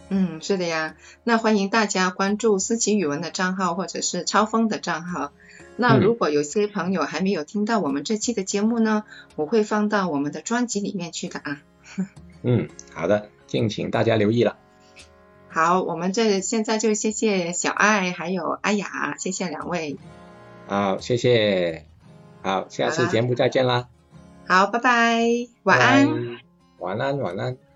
[0.09, 0.97] 嗯，是的呀。
[1.25, 5.31] 那欢迎大家关注思琪语文的账号或者是超峰的账号。
[5.79, 9.05] 那如果有些朋友还没有听到我们这期的节目呢，
[9.37, 11.62] 我会放到我们的专辑里面去的啊。
[12.43, 14.57] 嗯，好的，敬请大家留意了。
[15.49, 19.97] 好，我们这现在就谢谢小爱还有阿雅，谢谢两位。
[20.66, 21.87] 好，谢谢。
[22.43, 23.89] 好，下次节目再见啦。
[24.47, 25.22] 好，拜拜，
[25.62, 26.39] 晚安。
[26.79, 27.68] 晚安，晚安。